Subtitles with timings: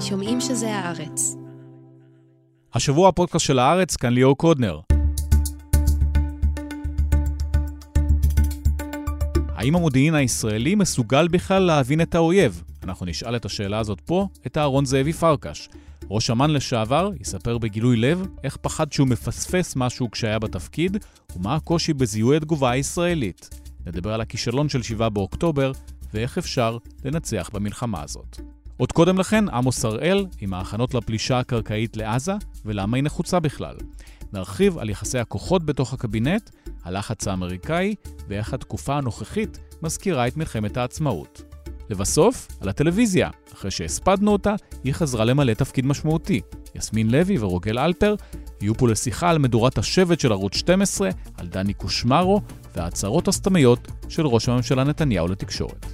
[0.00, 1.36] שומעים שזה הארץ.
[2.74, 4.80] השבוע הפודקאסט של הארץ, כאן ליאור קודנר.
[9.54, 12.62] האם המודיעין הישראלי מסוגל בכלל להבין את האויב?
[12.84, 15.68] אנחנו נשאל את השאלה הזאת פה, את אהרון זאבי פרקש.
[16.10, 20.96] ראש אמ"ן לשעבר יספר בגילוי לב איך פחד שהוא מפספס משהו כשהיה בתפקיד,
[21.36, 23.60] ומה הקושי בזיהוי התגובה הישראלית.
[23.86, 25.72] נדבר על הכישלון של 7 באוקטובר,
[26.14, 28.40] ואיך אפשר לנצח במלחמה הזאת.
[28.76, 32.32] עוד קודם לכן, עמוס הראל עם ההכנות לפלישה הקרקעית לעזה,
[32.64, 33.76] ולמה היא נחוצה בכלל.
[34.32, 36.50] נרחיב על יחסי הכוחות בתוך הקבינט,
[36.84, 37.94] הלחץ האמריקאי,
[38.28, 41.42] ואיך התקופה הנוכחית מזכירה את מלחמת העצמאות.
[41.90, 43.30] לבסוף, על הטלוויזיה.
[43.54, 46.40] אחרי שהספדנו אותה, היא חזרה למלא תפקיד משמעותי.
[46.74, 48.14] יסמין לוי ורוגל אלפר
[48.60, 52.40] יהיו פה לשיחה על מדורת השבט של ערוץ 12, על דני קושמרו
[52.74, 55.86] וההצהרות הסתמיות של ראש הממשלה נתניהו לתקשורת.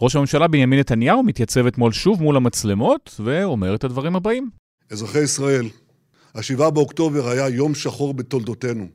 [0.00, 4.50] ראש הממשלה בנימין נתניהו מתייצב אתמול שוב מול המצלמות ואומר את הדברים הבאים.
[4.90, 5.66] אזרחי ישראל,
[6.34, 8.86] השבעה באוקטובר היה יום שחור בתולדותינו.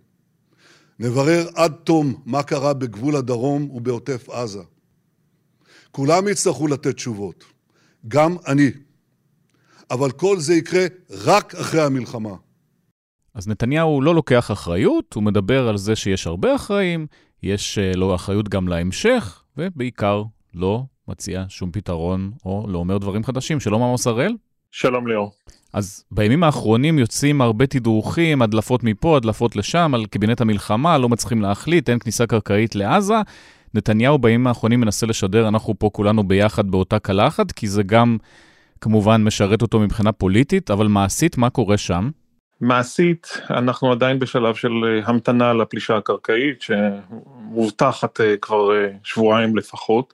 [1.00, 4.62] נברר עד תום מה קרה בגבול הדרום ובעוטף עזה.
[5.92, 7.44] כולם יצטרכו לתת תשובות,
[8.08, 8.72] גם אני.
[9.92, 12.36] אבל כל זה יקרה רק אחרי המלחמה.
[13.34, 17.08] אז נתניהו לא לוקח אחריות, הוא מדבר על זה שיש הרבה אחראים,
[17.44, 23.24] יש אה, לו אחריות גם להמשך, ובעיקר לא מציע שום פתרון או לא אומר דברים
[23.24, 23.60] חדשים.
[23.60, 24.36] שלום עמוס הראל.
[24.72, 25.32] שלום ליאור.
[25.74, 31.42] אז בימים האחרונים יוצאים הרבה תדרוכים, הדלפות מפה, הדלפות לשם, על קבינט המלחמה, לא מצליחים
[31.42, 33.16] להחליט, אין כניסה קרקעית לעזה.
[33.74, 38.18] נתניהו בימים האחרונים מנסה לשדר, אנחנו פה כולנו ביחד באותה קלחת, כי זה גם
[38.82, 42.10] כמובן משרת אותו מבחינה פוליטית, אבל מעשית, מה קורה שם?
[42.62, 50.14] מעשית, אנחנו עדיין בשלב של אה, המתנה לפלישה הקרקעית, שמובטחת אה, כבר אה, שבועיים לפחות.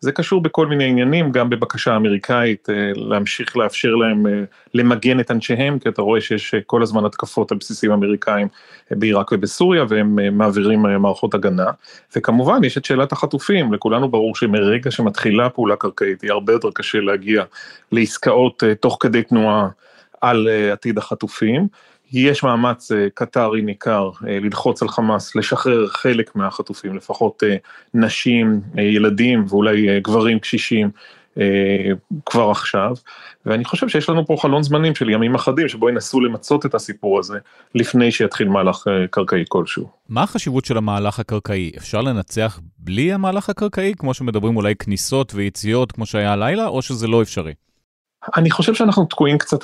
[0.00, 4.32] זה קשור בכל מיני עניינים, גם בבקשה אמריקאית אה, להמשיך לאפשר להם אה,
[4.74, 8.48] למגן את אנשיהם, כי אתה רואה שיש אה, כל הזמן התקפות על בסיסים אמריקאים
[8.90, 11.70] בעיראק ובסוריה, והם מעבירים מערכות הגנה.
[12.16, 17.00] וכמובן יש את שאלת החטופים, לכולנו ברור שמרגע שמתחילה פעולה קרקעית, יהיה הרבה יותר קשה
[17.00, 17.44] להגיע
[17.92, 19.68] לעסקאות תוך כדי תנועה
[20.20, 21.68] על עתיד החטופים.
[22.12, 27.56] יש מאמץ אה, קטרי ניכר אה, ללחוץ על חמאס, לשחרר חלק מהחטופים, לפחות אה,
[27.94, 30.90] נשים, ילדים ואולי גברים קשישים
[32.26, 32.90] כבר עכשיו,
[33.46, 37.18] ואני חושב שיש לנו פה חלון זמנים של ימים אחדים שבו ינסו למצות את הסיפור
[37.18, 37.38] הזה
[37.74, 39.88] לפני שיתחיל מהלך קרקעי כלשהו.
[40.08, 41.72] מה החשיבות של המהלך הקרקעי?
[41.76, 47.06] אפשר לנצח בלי המהלך הקרקעי, כמו שמדברים אולי כניסות ויציאות כמו שהיה הלילה, או שזה
[47.06, 47.52] לא אפשרי?
[48.36, 49.58] אני חושב שאנחנו תקועים קצת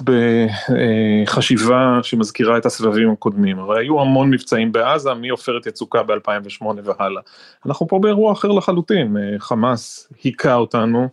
[1.25, 7.23] בחשיבה שמזכירה את הסבבים הקודמים, הרי היו המון מבצעים בעזה מעופרת יצוקה ב-2008 והלאה.
[7.67, 11.09] אנחנו פה באירוע אחר לחלוטין, חמאס היכה אותנו,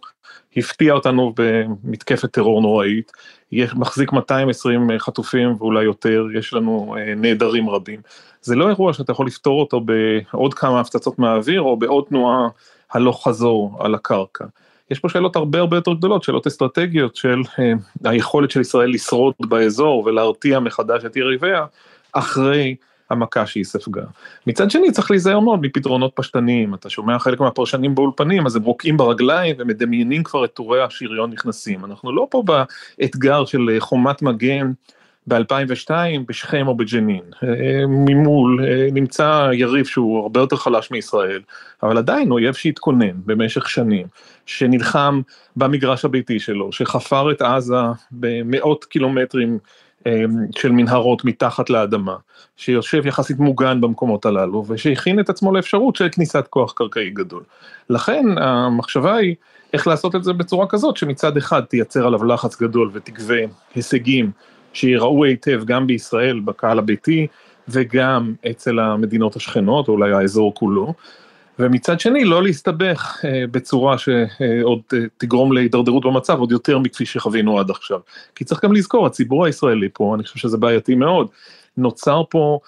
[0.57, 3.11] הפתיע אותנו במתקפת טרור נוראית,
[3.75, 8.01] מחזיק 220 חטופים ואולי יותר, יש לנו נעדרים רבים.
[8.41, 9.81] זה לא אירוע שאתה יכול לפתור אותו
[10.33, 12.47] בעוד כמה הפצצות מהאוויר או בעוד תנועה
[12.91, 14.45] הלוך חזור על הקרקע.
[14.91, 17.73] יש פה שאלות הרבה הרבה יותר גדולות, שאלות אסטרטגיות של אה,
[18.11, 21.65] היכולת של ישראל לשרוד באזור ולהרתיע מחדש את יריביה
[22.13, 22.75] אחרי
[23.09, 24.03] המכה שהיא ספגה.
[24.47, 28.97] מצד שני צריך להיזהר מאוד מפתרונות פשטניים, אתה שומע חלק מהפרשנים באולפנים אז הם רוקעים
[28.97, 32.43] ברגליים ומדמיינים כבר את טורי השריון נכנסים, אנחנו לא פה
[32.99, 34.71] באתגר של אה, חומת מגן
[35.27, 35.91] ב-2002
[36.27, 37.23] בשכם או בג'נין.
[37.43, 41.41] אה, ממול אה, נמצא יריב שהוא הרבה יותר חלש מישראל,
[41.83, 44.07] אבל עדיין אויב שהתכונן במשך שנים,
[44.49, 45.21] שנלחם
[45.55, 47.75] במגרש הביתי שלו, שחפר את עזה
[48.11, 49.57] במאות קילומטרים
[50.07, 50.23] אה,
[50.55, 52.15] של מנהרות מתחת לאדמה,
[52.57, 57.43] שיושב יחסית מוגן במקומות הללו, ושהכין את עצמו לאפשרות של כניסת כוח קרקעי גדול.
[57.89, 59.35] לכן המחשבה היא
[59.73, 63.39] איך לעשות את זה בצורה כזאת, שמצד אחד תייצר עליו לחץ גדול ותגבה
[63.75, 64.31] הישגים
[64.73, 67.27] שיראו היטב גם בישראל, בקהל הביתי,
[67.67, 70.93] וגם אצל המדינות השכנות, או אולי האזור כולו.
[71.59, 77.59] ומצד שני לא להסתבך אה, בצורה שעוד אה, תגרום להידרדרות במצב עוד יותר מכפי שחווינו
[77.59, 77.99] עד עכשיו.
[78.35, 81.27] כי צריך גם לזכור, הציבור הישראלי פה, אני חושב שזה בעייתי מאוד,
[81.77, 82.59] נוצר פה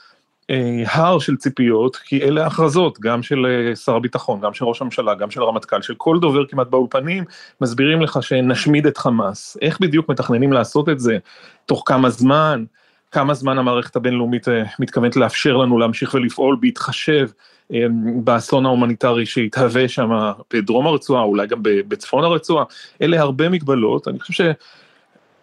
[0.50, 4.82] אה, הר של ציפיות, כי אלה הכרזות, גם של אה, שר הביטחון, גם של ראש
[4.82, 7.24] הממשלה, גם של הרמטכ"ל, של כל דובר כמעט באולפנים,
[7.62, 9.58] מסבירים לך שנשמיד את חמאס.
[9.62, 11.18] איך בדיוק מתכננים לעשות את זה?
[11.66, 12.64] תוך כמה זמן?
[13.12, 17.30] כמה זמן המערכת הבינלאומית אה, מתכוונת לאפשר לנו להמשיך ולפעול בהתחשב
[18.24, 20.10] באסון ההומניטרי שהתהווה שם
[20.54, 22.66] בדרום הרצועה, אולי גם בצפון הרצועה,
[23.02, 24.52] אלה הרבה מגבלות, אני חושב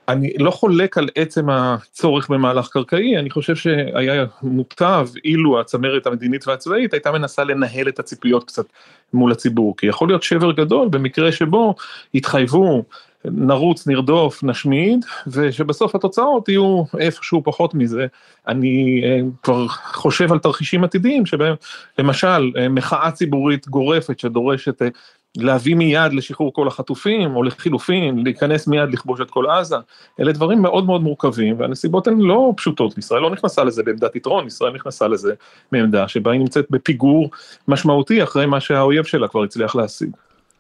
[0.08, 6.48] אני לא חולק על עצם הצורך במהלך קרקעי, אני חושב שהיה מוטב אילו הצמרת המדינית
[6.48, 8.66] והצבאית הייתה מנסה לנהל את הציפיות קצת
[9.12, 11.74] מול הציבור, כי יכול להיות שבר גדול במקרה שבו
[12.14, 12.84] התחייבו
[13.24, 18.06] נרוץ, נרדוף, נשמיד, ושבסוף התוצאות יהיו איפשהו פחות מזה.
[18.48, 21.54] אני אה, כבר חושב על תרחישים עתידיים שבהם
[21.98, 24.88] למשל אה, מחאה ציבורית גורפת שדורשת אה,
[25.36, 29.76] להביא מיד לשחרור כל החטופים, או לחילופין, להיכנס מיד לכבוש את כל עזה,
[30.20, 34.46] אלה דברים מאוד מאוד מורכבים, והנסיבות הן לא פשוטות, ישראל לא נכנסה לזה בעמדת יתרון,
[34.46, 35.34] ישראל נכנסה לזה
[35.72, 37.30] מעמדה שבה היא נמצאת בפיגור
[37.68, 40.10] משמעותי אחרי מה שהאויב שלה כבר הצליח להשיג.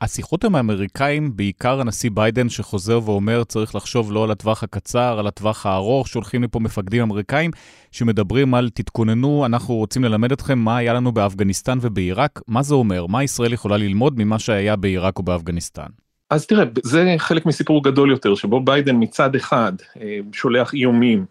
[0.00, 5.26] השיחות עם האמריקאים, בעיקר הנשיא ביידן שחוזר ואומר צריך לחשוב לא על הטווח הקצר, על
[5.26, 7.50] הטווח הארוך, שולחים לפה מפקדים אמריקאים
[7.92, 12.40] שמדברים על תתכוננו, אנחנו רוצים ללמד אתכם מה היה לנו באפגניסטן ובעיראק.
[12.48, 13.06] מה זה אומר?
[13.06, 15.88] מה ישראל יכולה ללמוד ממה שהיה בעיראק ובאפגניסטן?
[16.30, 21.24] אז תראה, זה חלק מסיפור גדול יותר, שבו ביידן מצד אחד אה, שולח איומים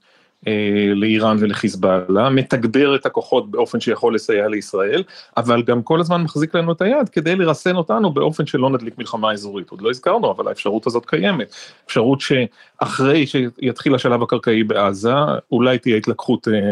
[0.95, 5.04] לאיראן ולחיזבאללה, מתגבר את הכוחות באופן שיכול לסייע לישראל,
[5.38, 9.31] אבל גם כל הזמן מחזיק לנו את היד כדי לרסן אותנו באופן שלא נדליק מלחמה
[9.31, 9.69] אזורית.
[9.69, 11.56] עוד לא הזכרנו, אבל האפשרות הזאת קיימת.
[11.86, 15.13] אפשרות שאחרי שיתחיל השלב הקרקעי בעזה,
[15.51, 16.72] אולי תהיה התלקחות אה,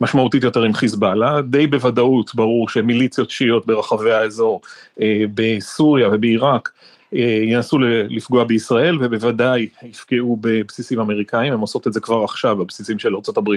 [0.00, 4.60] משמעותית יותר עם חיזבאללה, די בוודאות ברור שמיליציות שיעיות ברחבי האזור,
[5.00, 12.00] אה, בסוריה ובעיראק, אה, ינסו לפגוע בישראל ובוודאי יפגעו בבסיסים אמריקאים, הם עושות את זה
[12.00, 13.48] כבר עכשיו, בבסיסים של ארה"ב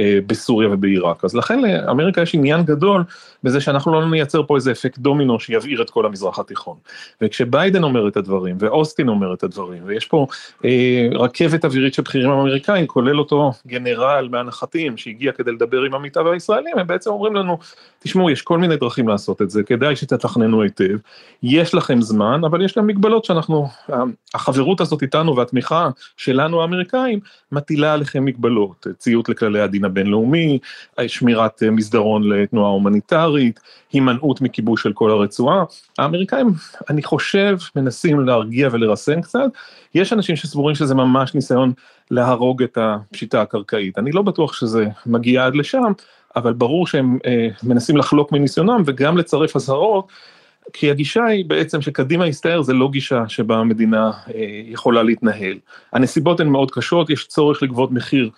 [0.00, 1.24] אה, בסוריה ובעיראק.
[1.24, 3.04] אז לכן לאמריקה יש עניין גדול
[3.44, 6.76] בזה שאנחנו לא נייצר פה איזה אפקט דומינו שיבעיר את כל המזרח התיכון.
[7.22, 10.26] וכשביידן אומר את הדברים, ואוסטין אומר את הדברים, ויש פה
[10.64, 16.32] אה, רכבת אווירית של בכירים אמריקאים, כולל אותו גנרל מהנחתים שהגיע כדי לדבר עם עמיתיו
[16.32, 17.58] הישראלים, הם בעצם אומרים לנו,
[17.98, 20.96] תשמעו, יש כל מיני דרכים לעשות את זה, כדאי שתתכננו היטב,
[21.42, 23.68] יש לכם זמן, אבל יש גם מגבלות שאנחנו,
[24.34, 27.20] החברות הזאת איתנו והתמיכה שלנו האמריקאים,
[27.52, 30.58] מטילה עליכם מגבלות, ציות לכללי הדין הבינלאומי,
[31.06, 33.60] שמירת מסדרון לתנועה הומניטרית,
[33.92, 35.64] הימנעות מכיבוש של כל הרצועה.
[35.98, 36.46] האמריקאים,
[36.90, 39.50] אני חושב, מנסים להרגיע ולרסן קצת,
[39.94, 41.72] יש אנשים שסבורים שזה ממש ניסיון
[42.10, 45.92] להרוג את הפשיטה הקרקעית, אני לא בטוח שזה מגיע עד לשם,
[46.36, 50.08] אבל ברור שהם אה, מנסים לחלוק מניסיונם וגם לצרף אזהרות
[50.72, 55.58] כי הגישה היא בעצם שקדימה הסתער זה לא גישה שבה המדינה אה, יכולה להתנהל.
[55.92, 58.30] הנסיבות הן מאוד קשות, יש צורך לגבות מחיר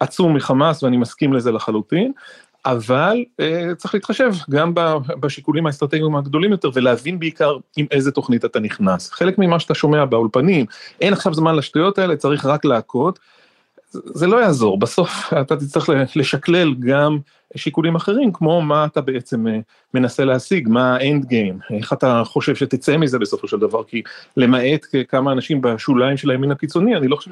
[0.00, 2.12] עצום מחמאס ואני מסכים לזה לחלוטין,
[2.66, 4.72] אבל אה, צריך להתחשב גם
[5.20, 9.10] בשיקולים האסטרטגיים הגדולים יותר ולהבין בעיקר עם איזה תוכנית אתה נכנס.
[9.12, 10.66] חלק ממה שאתה שומע באולפנים,
[11.00, 13.18] אין עכשיו זמן לשטויות האלה, צריך רק להכות.
[13.90, 15.10] זה לא יעזור, בסוף
[15.40, 17.18] אתה תצטרך לשקלל גם
[17.56, 19.58] שיקולים אחרים, כמו מה אתה בעצם אה,
[19.94, 24.02] מנסה להשיג, מה האנד גיים, איך אתה חושב שתצא מזה בסופו של דבר, כי
[24.36, 27.30] למעט כמה אנשים בשוליים של הימין הקיצוני, אני לא חושב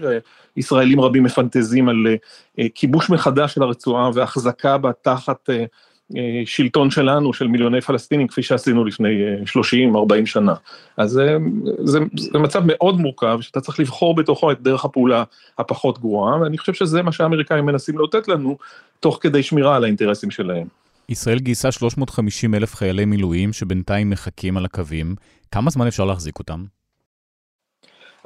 [0.54, 2.06] שישראלים רבים מפנטזים על
[2.58, 5.50] אה, כיבוש מחדש של הרצועה והחזקה בה תחת
[6.16, 9.08] אה, אה, שלטון שלנו, של מיליוני פלסטינים, כפי שעשינו לפני
[9.44, 10.54] 30-40 אה, שנה.
[10.96, 11.36] אז זה,
[11.84, 11.98] זה,
[12.32, 15.24] זה מצב מאוד מורכב, שאתה צריך לבחור בתוכו את דרך הפעולה
[15.58, 18.56] הפחות גרועה, ואני חושב שזה מה שהאמריקאים מנסים לאותת לנו,
[19.00, 20.66] תוך כדי שמירה על האינטרסים שלהם.
[21.08, 25.14] ישראל גייסה 350 אלף חיילי מילואים שבינתיים מחכים על הקווים.
[25.50, 26.64] כמה זמן אפשר להחזיק אותם?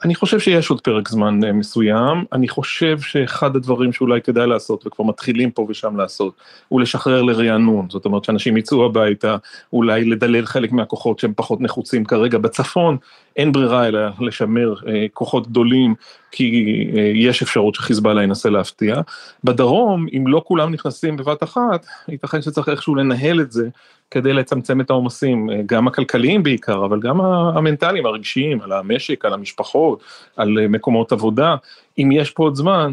[0.04, 4.86] אני חושב שיש עוד פרק זמן אה, מסוים, אני חושב שאחד הדברים שאולי כדאי לעשות,
[4.86, 6.34] וכבר מתחילים פה ושם לעשות,
[6.68, 9.36] הוא לשחרר לרענון, זאת אומרת שאנשים יצאו הביתה,
[9.72, 12.38] אולי לדלל חלק מהכוחות שהם פחות נחוצים כרגע.
[12.38, 12.96] בצפון,
[13.36, 15.94] אין ברירה אלא לשמר אה, כוחות גדולים,
[16.30, 19.00] כי אה, יש אפשרות שחיזבאללה ינסה להפתיע.
[19.44, 23.68] בדרום, אם לא כולם נכנסים בבת אחת, ייתכן שצריך איכשהו לנהל את זה
[24.10, 29.32] כדי לצמצם את העומסים, אה, גם הכלכליים בעיקר, אבל גם המנטליים, הרגשיים, על המשק, על
[29.32, 30.02] המשפחות,
[30.36, 31.56] על אה, מקומות עבודה.
[31.98, 32.92] אם יש פה עוד זמן,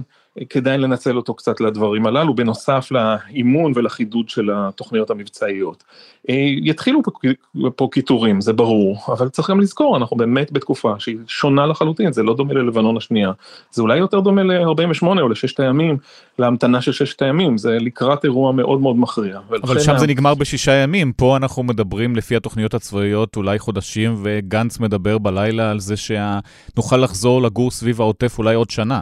[0.49, 5.83] כדאי לנצל אותו קצת לדברים הללו, בנוסף לאימון ולחידוד של התוכניות המבצעיות.
[6.29, 7.01] אה, יתחילו
[7.75, 12.23] פה קיטורים, זה ברור, אבל צריך גם לזכור, אנחנו באמת בתקופה שהיא שונה לחלוטין, זה
[12.23, 13.31] לא דומה ללבנון השנייה,
[13.71, 15.97] זה אולי יותר דומה ל-48 או לששת הימים,
[16.39, 19.39] להמתנה של ששת הימים, זה לקראת אירוע מאוד מאוד מכריע.
[19.63, 24.79] אבל שם זה נגמר בשישה ימים, פה אנחנו מדברים לפי התוכניות הצבאיות אולי חודשים, וגנץ
[24.79, 29.01] מדבר בלילה על זה שנוכל לחזור לגור סביב העוטף אולי עוד שנה.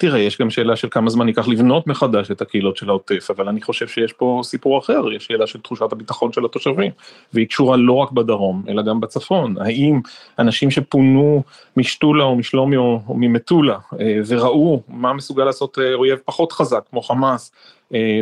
[0.00, 3.48] תראה, יש גם שאלה של כמה זמן ייקח לבנות מחדש את הקהילות של העוטף, אבל
[3.48, 6.92] אני חושב שיש פה סיפור אחר, יש שאלה של תחושת הביטחון של התושבים,
[7.32, 9.54] והיא קשורה לא רק בדרום, אלא גם בצפון.
[9.60, 10.00] האם
[10.38, 11.42] אנשים שפונו
[11.76, 17.02] משתולה או משלומי או, ממטולה, אה, וראו מה מסוגל לעשות אה, אויב פחות חזק, כמו
[17.02, 17.52] חמאס,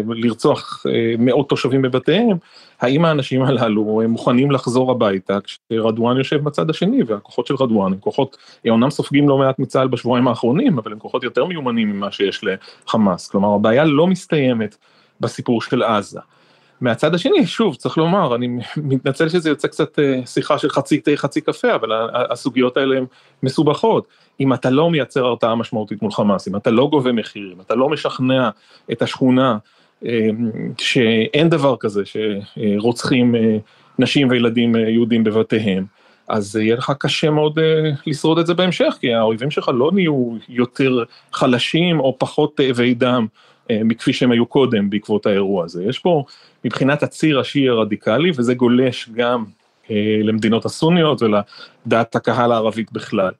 [0.09, 0.87] לרצוח
[1.19, 2.37] מאות תושבים בבתיהם,
[2.81, 8.37] האם האנשים הללו מוכנים לחזור הביתה כשרדואן יושב בצד השני והכוחות של רדואן הם כוחות,
[8.69, 12.45] אומנם סופגים לא מעט מצה"ל בשבועיים האחרונים, אבל הם כוחות יותר מיומנים ממה שיש
[12.87, 14.77] לחמאס, כלומר הבעיה לא מסתיימת
[15.21, 16.21] בסיפור של עזה.
[16.81, 21.41] מהצד השני, שוב, צריך לומר, אני מתנצל שזה יוצא קצת שיחה של חצי תה חצי
[21.41, 21.89] קפה, אבל
[22.31, 23.05] הסוגיות האלה הן
[23.43, 24.07] מסובכות.
[24.41, 27.75] אם אתה לא מייצר הרתעה משמעותית מול חמאס, אם אתה לא גובה מחיר, אם אתה
[27.75, 28.51] לא משכנע
[28.93, 29.59] את השכונה
[30.79, 33.35] שאין דבר כזה שרוצחים
[33.99, 35.85] נשים וילדים יהודים בבתיהם,
[36.29, 37.59] אז יהיה לך קשה מאוד
[38.07, 43.27] לשרוד את זה בהמשך, כי האויבים שלך לא נהיו יותר חלשים או פחות תאבי דם
[43.71, 45.85] מכפי שהם היו קודם בעקבות האירוע הזה.
[45.85, 46.25] יש פה
[46.65, 49.45] מבחינת הציר השיעי הרדיקלי, וזה גולש גם
[50.25, 53.31] למדינות הסוניות ולדעת הקהל הערבית בכלל.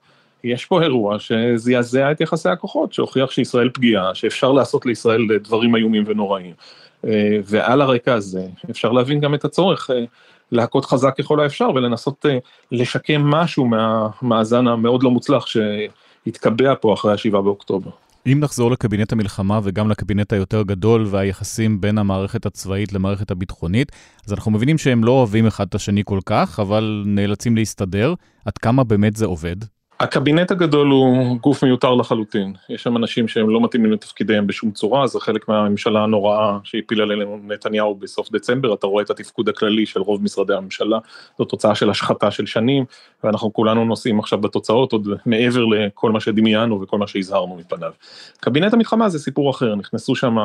[0.45, 6.05] יש פה אירוע שזעזע את יחסי הכוחות, שהוכיח שישראל פגיעה, שאפשר לעשות לישראל דברים איומים
[6.07, 6.53] ונוראים.
[7.45, 9.91] ועל הרקע הזה אפשר להבין גם את הצורך
[10.53, 12.27] להכות חזק ככל האפשר ולנסות
[12.73, 17.91] לשקם משהו מהמאזן המאוד לא מוצלח שהתקבע פה אחרי השבעה באוקטובר.
[18.29, 23.93] אם נחזור לקבינט המלחמה וגם לקבינט היותר גדול והיחסים בין המערכת הצבאית למערכת הביטחונית,
[24.27, 28.15] אז אנחנו מבינים שהם לא אוהבים אחד את השני כל כך, אבל נאלצים להסתדר.
[28.45, 29.57] עד כמה באמת זה עובד?
[30.01, 35.07] הקבינט הגדול הוא גוף מיותר לחלוטין, יש שם אנשים שהם לא מתאימים לתפקידיהם בשום צורה,
[35.07, 40.01] זה חלק מהממשלה הנוראה שהפילה עלינו נתניהו בסוף דצמבר, אתה רואה את התפקוד הכללי של
[40.01, 40.99] רוב משרדי הממשלה,
[41.39, 42.85] זו תוצאה של השחתה של שנים,
[43.25, 47.93] ואנחנו כולנו נוסעים עכשיו בתוצאות עוד מעבר לכל מה שדמיינו וכל מה שהזהרנו מפניו.
[48.41, 50.37] קבינט המלחמה זה סיפור אחר, נכנסו שם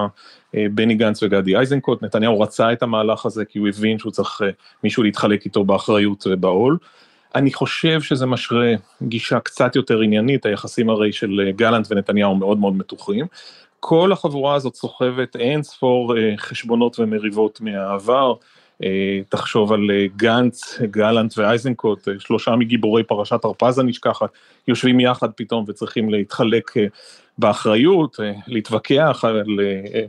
[0.54, 4.42] בני גנץ וגדי איזנקוט, נתניהו רצה את המהלך הזה כי הוא הבין שהוא צריך
[4.84, 6.78] מישהו להתחלק איתו באחריות ובעול.
[7.36, 8.72] אני חושב שזה משרה
[9.02, 13.26] גישה קצת יותר עניינית, היחסים הרי של גלנט ונתניהו מאוד מאוד מתוחים.
[13.80, 18.34] כל החבורה הזאת סוחבת אין ספור חשבונות ומריבות מהעבר,
[19.30, 24.30] תחשוב על גנץ, גלנט ואייזנקוט, שלושה מגיבורי פרשת הרפז הנשכחת,
[24.68, 26.72] יושבים יחד פתאום וצריכים להתחלק
[27.38, 29.60] באחריות, להתווכח על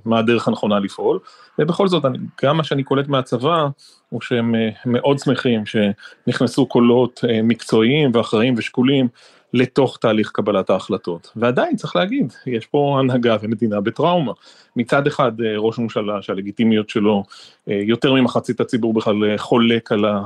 [0.05, 1.19] מה הדרך הנכונה לפעול,
[1.59, 2.05] ובכל זאת,
[2.45, 3.67] גם מה שאני קולט מהצבא,
[4.09, 4.55] הוא שהם
[4.87, 9.09] מאוד שמחים שנכנסו קולות מקצועיים ואחראים ושקולים
[9.55, 11.31] לתוך תהליך קבלת ההחלטות.
[11.37, 14.33] ועדיין צריך להגיד, יש פה הנהגה ומדינה בטראומה.
[14.77, 17.25] מצד אחד ראש ממשלה שהלגיטימיות שלו,
[17.67, 20.23] יותר ממחצית הציבור בכלל חולק על ה...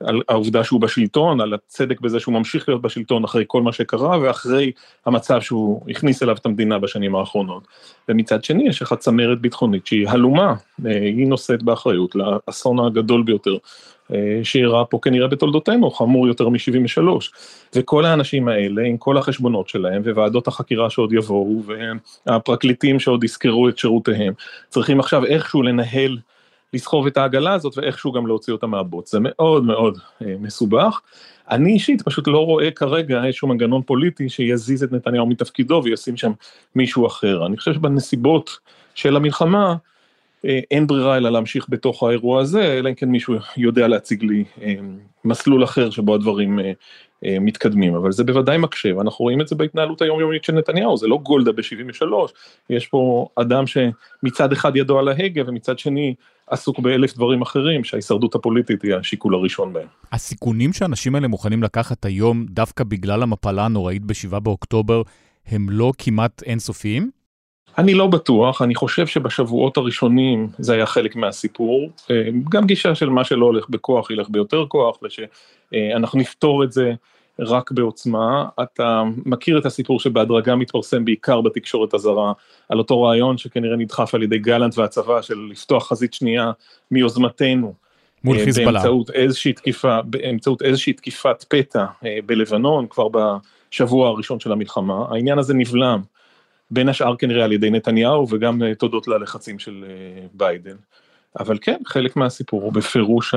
[0.00, 4.18] על העובדה שהוא בשלטון, על הצדק בזה שהוא ממשיך להיות בשלטון אחרי כל מה שקרה
[4.18, 4.72] ואחרי
[5.06, 7.62] המצב שהוא הכניס אליו את המדינה בשנים האחרונות.
[8.08, 13.56] ומצד שני יש לך צמרת ביטחונית שהיא הלומה, היא נושאת באחריות לאסון הגדול ביותר
[14.42, 17.02] שאירע פה כנראה בתולדותינו, חמור יותר מ-73.
[17.74, 21.62] וכל האנשים האלה עם כל החשבונות שלהם וועדות החקירה שעוד יבואו
[22.26, 24.32] והפרקליטים שעוד יזכרו את שירותיהם,
[24.68, 26.18] צריכים עכשיו איכשהו לנהל
[26.74, 31.00] לסחוב את העגלה הזאת ואיכשהו גם להוציא אותה מהבוץ, זה מאוד מאוד אה, מסובך.
[31.50, 36.32] אני אישית פשוט לא רואה כרגע איזשהו מנגנון פוליטי שיזיז את נתניהו מתפקידו וישים שם
[36.74, 37.46] מישהו אחר.
[37.46, 38.58] אני חושב שבנסיבות
[38.94, 39.74] של המלחמה אה,
[40.70, 44.74] אין ברירה אלא להמשיך בתוך האירוע הזה, אלא אם כן מישהו יודע להציג לי אה,
[45.24, 46.72] מסלול אחר שבו הדברים אה,
[47.24, 51.06] אה, מתקדמים, אבל זה בוודאי מקשה, ואנחנו רואים את זה בהתנהלות היומיומית של נתניהו, זה
[51.06, 52.06] לא גולדה ב-73,
[52.70, 56.14] יש פה אדם שמצד אחד ידו על ההגה ומצד שני
[56.46, 59.86] עסוק באלף דברים אחרים, שההישרדות הפוליטית היא השיקול הראשון בהם.
[60.12, 65.02] הסיכונים שאנשים האלה מוכנים לקחת היום, דווקא בגלל המפלה הנוראית ב-7 באוקטובר,
[65.46, 67.10] הם לא כמעט אינסופיים?
[67.78, 71.90] אני לא בטוח, אני חושב שבשבועות הראשונים זה היה חלק מהסיפור,
[72.50, 76.92] גם גישה של מה שלא הולך בכוח ילך ביותר כוח, ושאנחנו נפתור את זה
[77.38, 78.48] רק בעוצמה.
[78.62, 82.32] אתה מכיר את הסיפור שבהדרגה מתפרסם בעיקר בתקשורת הזרה,
[82.68, 86.52] על אותו רעיון שכנראה נדחף על ידי גלנט והצבא של לפתוח חזית שנייה
[86.90, 87.74] מיוזמתנו.
[88.24, 88.72] מול חיזבאללה.
[88.72, 91.84] באמצעות איזושהי תקיפה, באמצעות איזושהי תקיפת פתע
[92.26, 96.00] בלבנון, כבר בשבוע הראשון של המלחמה, העניין הזה נבלם.
[96.70, 99.84] בין השאר כנראה על ידי נתניהו וגם תודות ללחצים של
[100.32, 100.76] ביידן.
[101.40, 103.34] אבל כן, חלק מהסיפור הוא בפירוש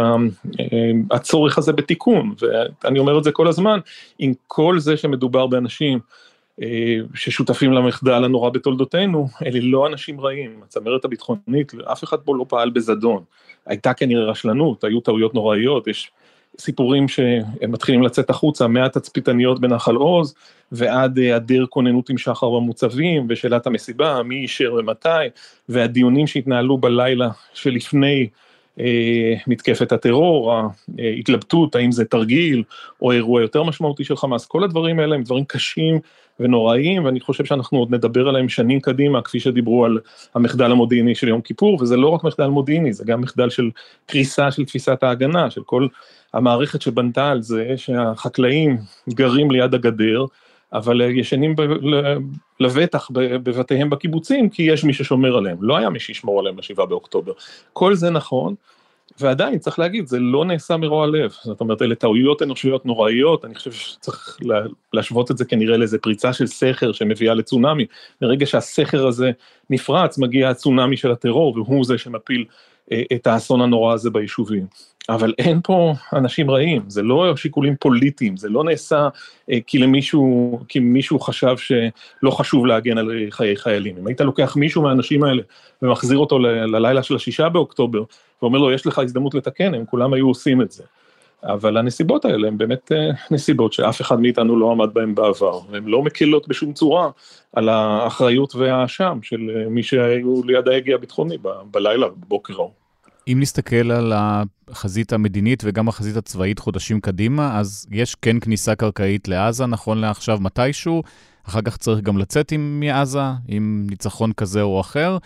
[1.11, 2.35] הצורך הזה בתיקון,
[2.83, 3.79] ואני אומר את זה כל הזמן,
[4.19, 5.99] עם כל זה שמדובר באנשים
[7.13, 12.69] ששותפים למחדל הנורא בתולדותינו, אלה לא אנשים רעים, הצמרת הביטחונית, אף אחד פה לא פעל
[12.69, 13.23] בזדון,
[13.65, 16.11] הייתה כנראה רשלנות, היו טעויות נוראיות, יש
[16.59, 20.33] סיפורים שהם מתחילים לצאת החוצה, מהתצפיתניות בנחל עוז,
[20.71, 25.09] ועד היעדר כוננות עם שחר במוצבים, ושאלת המסיבה, מי אישר ומתי,
[25.69, 28.27] והדיונים שהתנהלו בלילה שלפני
[29.47, 30.53] מתקפת הטרור,
[30.99, 32.63] ההתלבטות, האם זה תרגיל
[33.01, 35.99] או אירוע יותר משמעותי של חמאס, כל הדברים האלה הם דברים קשים
[36.39, 39.99] ונוראיים, ואני חושב שאנחנו עוד נדבר עליהם שנים קדימה, כפי שדיברו על
[40.35, 43.69] המחדל המודיעיני של יום כיפור, וזה לא רק מחדל מודיעיני, זה גם מחדל של
[44.05, 45.87] קריסה של תפיסת ההגנה, של כל
[46.33, 48.77] המערכת שבנתה על זה, שהחקלאים
[49.09, 50.25] גרים ליד הגדר,
[50.73, 51.61] אבל ישנים ב-
[52.59, 57.31] לבטח בבתיהם בקיבוצים, כי יש מי ששומר עליהם, לא היה מי שישמור עליהם לשבעה באוקטובר.
[57.73, 58.55] כל זה נכון,
[59.19, 63.55] ועדיין צריך להגיד, זה לא נעשה מרוע לב, זאת אומרת, אלה טעויות אנושיות נוראיות, אני
[63.55, 64.37] חושב שצריך
[64.93, 67.85] להשוות את זה כנראה לאיזה פריצה של סכר שמביאה לצונאמי,
[68.21, 69.31] ברגע שהסכר הזה
[69.69, 72.55] נפרץ, מגיע הצונאמי של הטרור, והוא זה שמפיל אה,
[73.13, 74.65] את האסון הנורא הזה ביישובים.
[75.09, 79.09] אבל אין פה אנשים רעים, זה לא שיקולים פוליטיים, זה לא נעשה
[79.51, 83.97] אה, כי למישהו, כי מישהו חשב שלא חשוב להגן על חיי חיילים.
[83.97, 85.41] אם היית לוקח מישהו מהאנשים האלה
[85.81, 88.03] ומחזיר אותו ללילה של השישה באוקטובר,
[88.41, 90.83] ואומר לו, יש לך הזדמנות לתקן, הם כולם היו עושים את זה.
[91.43, 95.85] אבל הנסיבות האלה הן באמת אה, נסיבות שאף אחד מאיתנו לא עמד בהן בעבר, והן
[95.85, 97.09] לא מקלות בשום צורה
[97.53, 101.37] על האחריות והאשם של אה, מי שהיו ליד ההגה הביטחוני
[101.71, 102.71] בלילה, בבוקר ההוא.
[103.27, 109.27] אם נסתכל על החזית המדינית וגם החזית הצבאית חודשים קדימה, אז יש כן כניסה קרקעית
[109.27, 111.03] לעזה, נכון לעכשיו מתישהו,
[111.47, 115.17] אחר כך צריך גם לצאת עם מעזה, עם ניצחון כזה או אחר,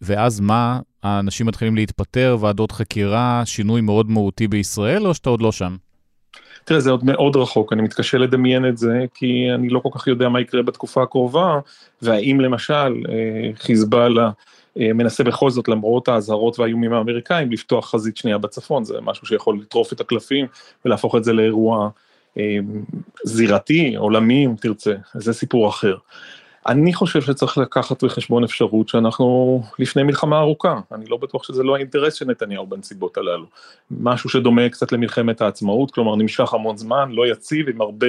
[0.00, 5.52] ואז מה, האנשים מתחילים להתפטר, ועדות חקירה, שינוי מאוד מהותי בישראל, או שאתה עוד לא
[5.52, 5.76] שם?
[6.64, 10.06] תראה, זה עוד מאוד רחוק, אני מתקשה לדמיין את זה, כי אני לא כל כך
[10.06, 11.58] יודע מה יקרה בתקופה הקרובה,
[12.02, 12.74] והאם למשל
[13.08, 14.30] אה, חיזבאללה
[14.80, 19.58] אה, מנסה בכל זאת, למרות האזהרות והאיומים האמריקאים, לפתוח חזית שנייה בצפון, זה משהו שיכול
[19.60, 20.46] לטרוף את הקלפים
[20.84, 21.88] ולהפוך את זה לאירוע
[22.38, 22.58] אה,
[23.24, 25.96] זירתי, עולמי אם תרצה, זה סיפור אחר.
[26.66, 31.76] אני חושב שצריך לקחת בחשבון אפשרות שאנחנו לפני מלחמה ארוכה, אני לא בטוח שזה לא
[31.76, 33.46] האינטרס של נתניהו בנסיבות הללו.
[33.90, 38.06] משהו שדומה קצת למלחמת העצמאות, כלומר נמשך המון זמן, לא יציב, עם הרבה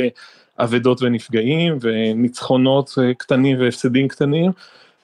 [0.59, 4.51] אבדות ונפגעים וניצחונות אה, קטנים והפסדים קטנים,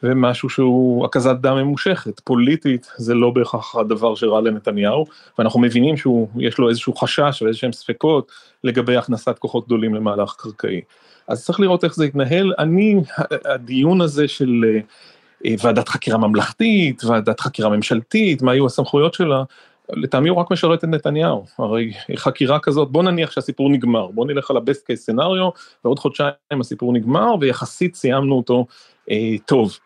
[0.03, 5.05] ומשהו שהוא הקזת דם ממושכת, פוליטית זה לא בהכרח הדבר שרע לנתניהו,
[5.38, 8.31] ואנחנו מבינים שיש לו איזשהו חשש ואיזשהם ספקות
[8.63, 10.81] לגבי הכנסת כוחות גדולים למהלך קרקעי.
[11.27, 12.53] אז צריך לראות איך זה יתנהל.
[12.60, 12.96] אני,
[13.46, 14.65] הדיון הזה של
[15.46, 19.43] אה, ועדת חקירה ממלכתית, ועדת חקירה ממשלתית, מה היו הסמכויות שלה,
[19.93, 24.51] לטעמי הוא רק משרת את נתניהו, הרי חקירה כזאת, בוא נניח שהסיפור נגמר, בוא נלך
[24.51, 28.66] על ה-best case scenario, ועוד חודשיים הסיפור נגמר, ויחסית סיימנו אותו
[29.11, 29.77] אה, טוב.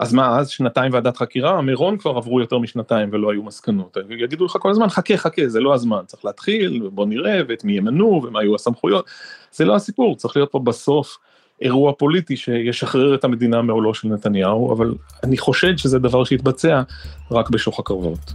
[0.00, 4.44] אז מה, אז שנתיים ועדת חקירה, מירון כבר עברו יותר משנתיים ולא היו מסקנות, יגידו
[4.44, 8.22] לך כל הזמן, חכה, חכה, זה לא הזמן, צריך להתחיל, בוא נראה, ואת מי ימנו,
[8.24, 9.04] ומה היו הסמכויות,
[9.52, 11.18] זה לא הסיפור, צריך להיות פה בסוף
[11.60, 16.82] אירוע פוליטי שישחרר את המדינה מעולו של נתניהו, אבל אני חושד שזה דבר שיתבצע
[17.30, 18.32] רק בשוך הקרבות.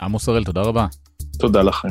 [0.00, 0.86] עמוס הראל, תודה רבה.
[1.38, 1.88] תודה לכם.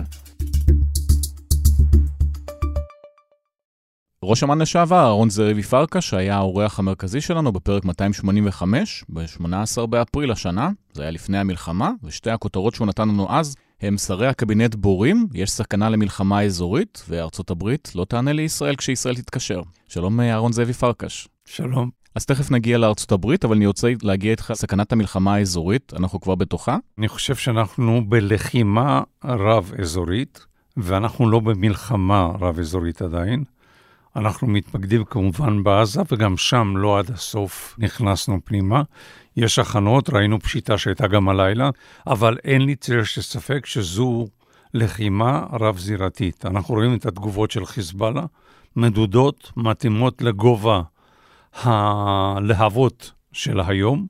[4.23, 10.69] ראש אמ"ן לשעבר, אהרון זאבי פרקה, שהיה האורח המרכזי שלנו בפרק 285, ב-18 באפריל השנה,
[10.93, 15.51] זה היה לפני המלחמה, ושתי הכותרות שהוא נתן לנו אז הם שרי הקבינט בורים, יש
[15.51, 19.61] סכנה למלחמה אזורית, וארצות הברית לא תענה לישראל כשישראל תתקשר.
[19.87, 21.27] שלום אהרון זאבי פרקש.
[21.45, 21.89] שלום.
[22.15, 26.35] אז תכף נגיע לארצות הברית, אבל אני רוצה להגיע איתך לסכנת המלחמה האזורית, אנחנו כבר
[26.35, 26.77] בתוכה?
[26.97, 30.45] אני חושב שאנחנו בלחימה רב-אזורית,
[30.77, 33.43] ואנחנו לא במלחמה רב-אזורית עדיין.
[34.15, 38.81] אנחנו מתמקדים כמובן בעזה, וגם שם לא עד הסוף נכנסנו פנימה.
[39.37, 41.69] יש הכנות, ראינו פשיטה שהייתה גם הלילה,
[42.07, 44.27] אבל אין לי צל של ספק שזו
[44.73, 46.45] לחימה רב-זירתית.
[46.45, 48.25] אנחנו רואים את התגובות של חיזבאללה,
[48.75, 50.81] מדודות, מתאימות לגובה
[51.53, 54.07] הלהבות של היום.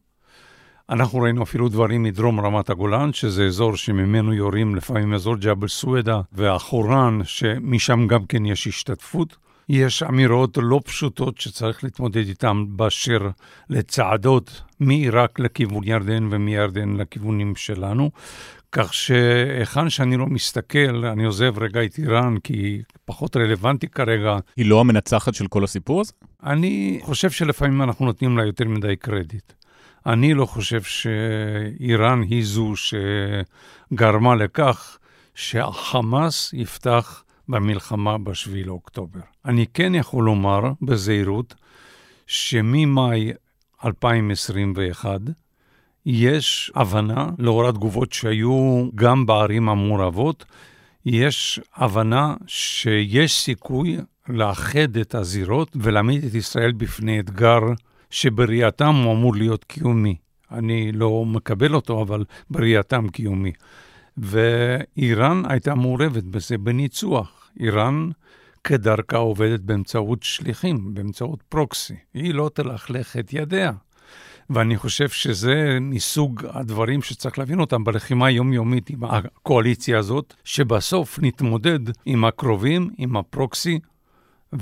[0.90, 6.22] אנחנו ראינו אפילו דברים מדרום רמת הגולן, שזה אזור שממנו יורים לפעמים אזור ג'בל סווידה
[6.32, 9.49] והחורן, שמשם גם כן יש השתתפות.
[9.70, 13.30] יש אמירות לא פשוטות שצריך להתמודד איתן באשר
[13.70, 18.12] לצעדות מעיראק לכיוון ירדן ומירדן לכיוונים שלנו.
[18.72, 24.38] כך שהיכן שאני לא מסתכל, אני עוזב רגע את איראן, כי היא פחות רלוונטי כרגע.
[24.58, 26.12] היא לא המנצחת של כל הסיפור הזה?
[26.44, 29.54] אני חושב שלפעמים אנחנו נותנים לה יותר מדי קרדיט.
[30.06, 34.98] אני לא חושב שאיראן היא זו שגרמה לכך
[35.36, 39.20] שהחמאס יפתח במלחמה ב-7 לאוקטובר.
[39.46, 41.56] אני כן יכול לומר בזהירות
[42.28, 43.32] שממאי
[43.86, 45.22] 2021
[46.06, 50.46] יש הבנה, לאור התגובות שהיו גם בערים המעורבות,
[51.06, 53.98] יש הבנה שיש סיכוי
[54.30, 57.60] לאחד את הזירות ולהעמיד את ישראל בפני אתגר
[58.10, 60.16] שבראייתם הוא אמור להיות קיומי.
[60.52, 63.52] אני לא מקבל אותו, אבל בראייתם קיומי.
[64.18, 67.39] ואיראן הייתה מעורבת בזה בניצוח.
[67.60, 68.10] איראן
[68.64, 71.96] כדרכה עובדת באמצעות שליחים, באמצעות פרוקסי.
[72.14, 73.72] היא לא תלכלך את ידיה.
[74.50, 81.80] ואני חושב שזה מסוג הדברים שצריך להבין אותם בלחימה היומיומית עם הקואליציה הזאת, שבסוף נתמודד
[82.06, 83.80] עם הקרובים, עם הפרוקסי,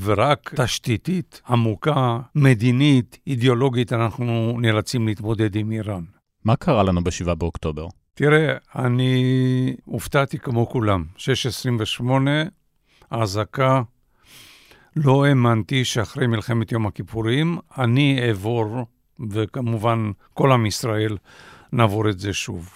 [0.01, 6.03] ורק תשתיתית, עמוקה, מדינית, אידיאולוגית, אנחנו נאלצים להתמודד עם איראן.
[6.45, 7.87] מה קרה לנו ב-7 באוקטובר?
[8.13, 11.05] תראה, אני הופתעתי כמו כולם.
[11.17, 12.03] 6.28,
[13.11, 13.81] אזעקה.
[14.95, 18.85] לא האמנתי שאחרי מלחמת יום הכיפורים אני אעבור,
[19.29, 21.17] וכמובן כל עם ישראל,
[21.73, 22.69] נעבור את זה שוב.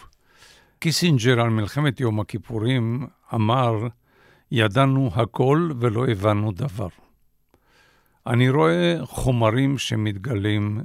[0.79, 3.87] קיסינג'ר על מלחמת יום הכיפורים אמר,
[4.51, 6.87] ידענו הכל ולא הבנו דבר.
[8.27, 10.81] אני רואה חומרים שמתגלים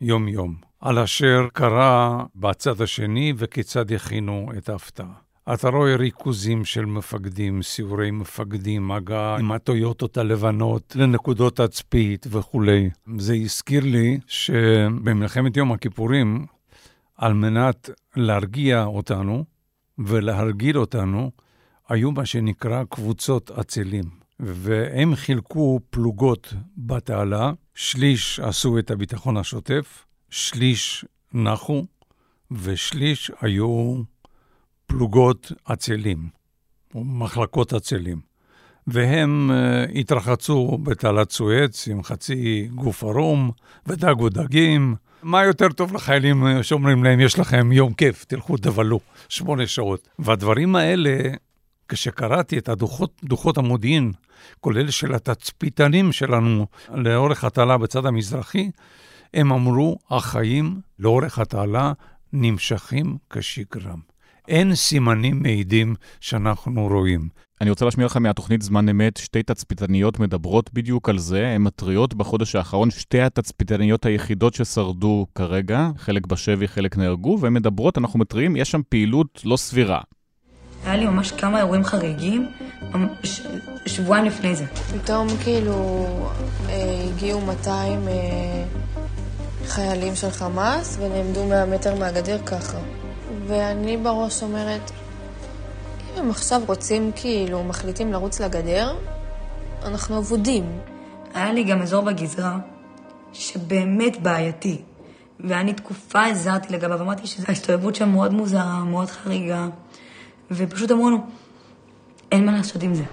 [0.00, 5.29] יום-יום, על אשר קרה בצד השני וכיצד הכינו את ההפתעה.
[5.54, 12.90] אתה רואה ריכוזים של מפקדים, סיורי מפקדים, הגעה עם הטויוטות הלבנות לנקודות תצפית וכולי.
[13.18, 16.46] זה הזכיר לי שבמלחמת יום הכיפורים,
[17.16, 19.44] על מנת להרגיע אותנו
[19.98, 21.30] ולהרגיל אותנו,
[21.88, 24.04] היו מה שנקרא קבוצות עצלים.
[24.40, 31.84] והם חילקו פלוגות בתעלה, שליש עשו את הביטחון השוטף, שליש נחו,
[32.50, 34.02] ושליש היו
[34.90, 36.28] פלוגות עצלים,
[36.94, 38.20] או מחלקות עצלים.
[38.86, 43.50] והם uh, התרחצו בתעלת סואץ עם חצי גוף ערום,
[43.86, 44.94] ודגו דגים.
[45.22, 50.08] מה יותר טוב לחיילים אה, שאומרים להם, יש לכם יום כיף, תלכו תבלו, שמונה שעות.
[50.18, 51.34] והדברים האלה,
[51.88, 54.12] כשקראתי את הדוחות, דוחות המודיעין,
[54.60, 58.70] כולל של התצפיתנים שלנו לאורך התעלה בצד המזרחי,
[59.34, 61.92] הם אמרו, החיים לאורך התעלה
[62.32, 64.09] נמשכים כשגרם.
[64.48, 67.28] אין סימנים מעידים שאנחנו רואים.
[67.60, 72.14] אני רוצה להשמיע לך מהתוכנית זמן אמת, שתי תצפיתניות מדברות בדיוק על זה, הן מתריעות
[72.14, 78.56] בחודש האחרון, שתי התצפיתניות היחידות ששרדו כרגע, חלק בשבי, חלק נהרגו, והן מדברות, אנחנו מתריעים,
[78.56, 80.00] יש שם פעילות לא סבירה.
[80.84, 82.46] היה לי ממש כמה אירועים חריגים,
[83.24, 83.40] ש...
[83.86, 84.66] שבועיים לפני זה.
[84.66, 86.06] פתאום כאילו
[86.68, 88.64] אה, הגיעו 200 אה,
[89.66, 92.78] חיילים של חמאס ונעמדו 100 מטר מהגדר ככה.
[93.50, 94.90] ואני בראש אומרת,
[96.00, 98.96] אם הם עכשיו רוצים, כאילו, מחליטים לרוץ לגדר,
[99.84, 100.64] אנחנו אבודים.
[101.34, 102.58] היה לי גם אזור בגזרה
[103.32, 104.82] שבאמת בעייתי,
[105.40, 109.68] ואני תקופה הזהרתי לגביו, אמרתי שההסתובבות שם מאוד מוזרה, מאוד חריגה,
[110.50, 111.26] ופשוט אמרו לנו,
[112.32, 113.04] אין מה לעשות עם זה.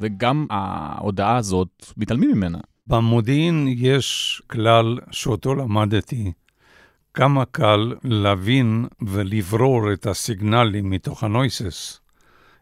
[0.00, 2.58] וגם ההודעה הזאת, מתעלמים ממנה.
[2.86, 6.32] במודיעין יש כלל שאותו למדתי,
[7.14, 12.00] כמה קל להבין ולברור את הסיגנלים מתוך הנויסס,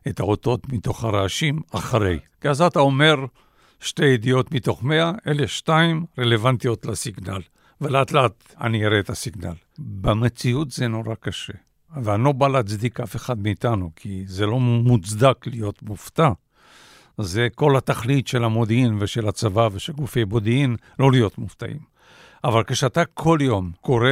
[0.09, 2.19] את האותות מתוך הרעשים, אחרי.
[2.41, 3.15] כי אז אתה אומר,
[3.81, 7.41] שתי ידיעות מתוך מאה, אלה שתיים רלוונטיות לסיגנל,
[7.81, 9.55] ולאט לאט אני אראה את הסיגנל.
[9.79, 11.53] במציאות זה נורא קשה,
[12.03, 16.31] ואני לא בא להצדיק אף אחד מאיתנו, כי זה לא מוצדק להיות מופתע.
[17.19, 21.90] זה כל התכלית של המודיעין ושל הצבא ושל גופי מודיעין, לא להיות מופתעים.
[22.45, 24.09] אבל כשאתה כל יום קורא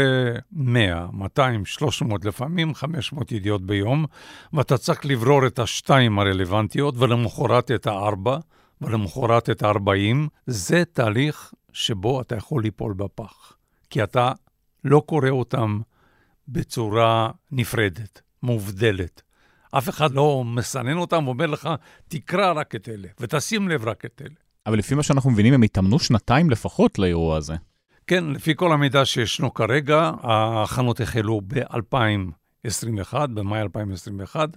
[0.53, 4.05] 100, 200, 300, לפעמים 500 ידיעות ביום,
[4.53, 8.38] ואתה צריך לברור את השתיים הרלוונטיות, ולמחרת את הארבע,
[8.81, 13.53] ולמחרת את הארבעים, זה תהליך שבו אתה יכול ליפול בפח.
[13.91, 14.33] כי אתה
[14.85, 15.81] לא קורא אותם
[16.49, 19.23] בצורה נפרדת, מובדלת.
[19.71, 21.69] אף אחד לא מסנן אותם ואומר לך,
[22.09, 24.35] תקרא רק את אלה, ותשים לב רק את אלה.
[24.67, 27.55] אבל לפי מה שאנחנו מבינים, הם התאמנו שנתיים לפחות לאירוע הזה.
[28.09, 34.49] כן, לפי כל המידע שישנו כרגע, ההכנות החלו ב-2021, במאי 2021,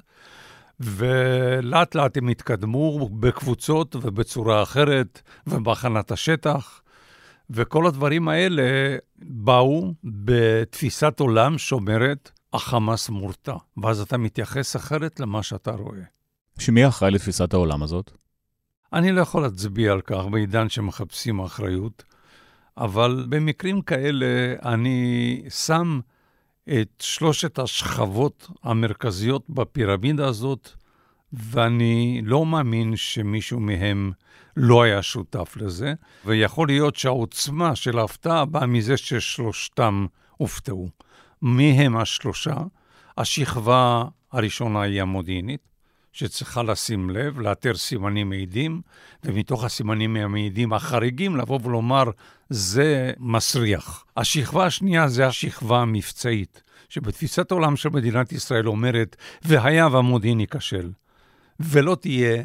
[0.79, 6.81] ולאט לאט הם התקדמו בקבוצות ובצורה אחרת, ובהכנת השטח,
[7.49, 15.71] וכל הדברים האלה באו בתפיסת עולם שאומרת, החמאס מורתע, ואז אתה מתייחס אחרת למה שאתה
[15.71, 16.03] רואה.
[16.59, 18.11] שמי אחראי לתפיסת העולם הזאת?
[18.93, 22.10] אני לא יכול להצביע על כך בעידן שמחפשים אחריות.
[22.77, 25.99] אבל במקרים כאלה אני שם
[26.69, 30.69] את שלושת השכבות המרכזיות בפירמידה הזאת,
[31.33, 34.11] ואני לא מאמין שמישהו מהם
[34.57, 35.93] לא היה שותף לזה,
[36.25, 40.05] ויכול להיות שהעוצמה של ההפתעה באה מזה ששלושתם
[40.37, 40.89] הופתעו.
[41.41, 42.55] מי הם השלושה?
[43.17, 45.70] השכבה הראשונה היא המודיעינית,
[46.11, 48.81] שצריכה לשים לב, לאתר סימנים מעידים,
[49.23, 52.03] ומתוך הסימנים המעידים החריגים לבוא ולומר,
[52.49, 54.05] זה מסריח.
[54.17, 60.91] השכבה השנייה זה השכבה המבצעית, שבתפיסת העולם של מדינת ישראל אומרת, והיה והמודיעין ייכשל,
[61.59, 62.43] ולא תהיה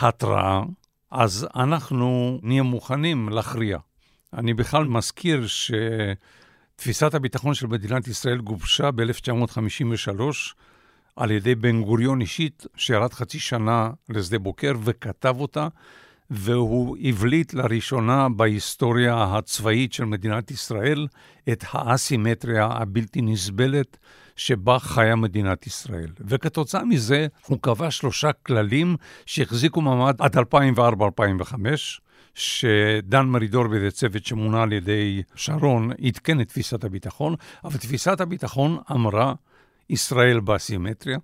[0.00, 0.62] התראה,
[1.10, 3.78] אז אנחנו נהיה מוכנים להכריע.
[4.34, 5.46] אני בכלל מזכיר
[6.76, 10.20] שתפיסת הביטחון של מדינת ישראל גובשה ב-1953
[11.18, 15.68] על ידי בן גוריון אישית, שירד חצי שנה לשדה בוקר וכתב אותה,
[16.30, 21.06] והוא הבליט לראשונה בהיסטוריה הצבאית של מדינת ישראל
[21.52, 23.96] את האסימטריה הבלתי נסבלת
[24.36, 26.08] שבה חיה מדינת ישראל.
[26.20, 30.40] וכתוצאה מזה הוא קבע שלושה כללים שהחזיקו מעמד עד 2004-2005,
[32.34, 38.78] שדן מרידור וזה צוות שמונה על ידי שרון עדכן את תפיסת הביטחון, אבל תפיסת הביטחון
[38.92, 39.34] אמרה,
[39.90, 41.18] ישראל באסימטריה,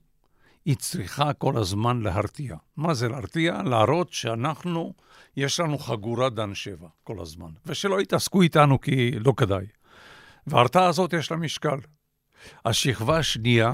[0.64, 2.56] היא צריכה כל הזמן להרתיע.
[2.76, 3.62] מה זה להרתיע?
[3.62, 4.92] להראות שאנחנו,
[5.36, 9.66] יש לנו חגורה דן שבע כל הזמן, ושלא יתעסקו איתנו כי לא כדאי.
[10.46, 11.78] וההרתעה הזאת יש לה משקל.
[12.64, 13.72] השכבה השנייה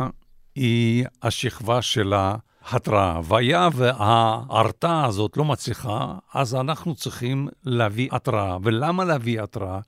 [0.55, 3.21] היא השכבה של ההתראה.
[3.25, 8.57] והיה וההרתעה הזאת לא מצליחה, אז אנחנו צריכים להביא התראה.
[8.63, 9.81] ולמה להביא התראה?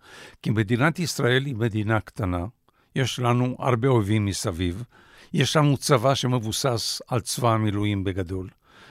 [0.42, 2.46] כי מדינת ישראל היא מדינה קטנה,
[2.96, 4.84] יש לנו הרבה אויבים מסביב,
[5.32, 8.48] יש לנו צבא שמבוסס על צבא המילואים בגדול.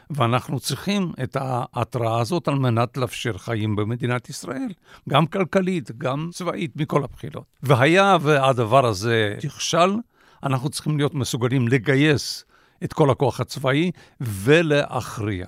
[0.10, 4.70] ואנחנו צריכים את ההתראה הזאת על מנת לאפשר חיים במדינת ישראל,
[5.10, 7.44] גם כלכלית, גם צבאית, מכל הבחינות.
[7.64, 9.96] והיה והדבר הזה נכשל,
[10.44, 12.46] אנחנו צריכים להיות מסוגלים לגייס
[12.84, 15.48] את כל הכוח הצבאי ולהכריע.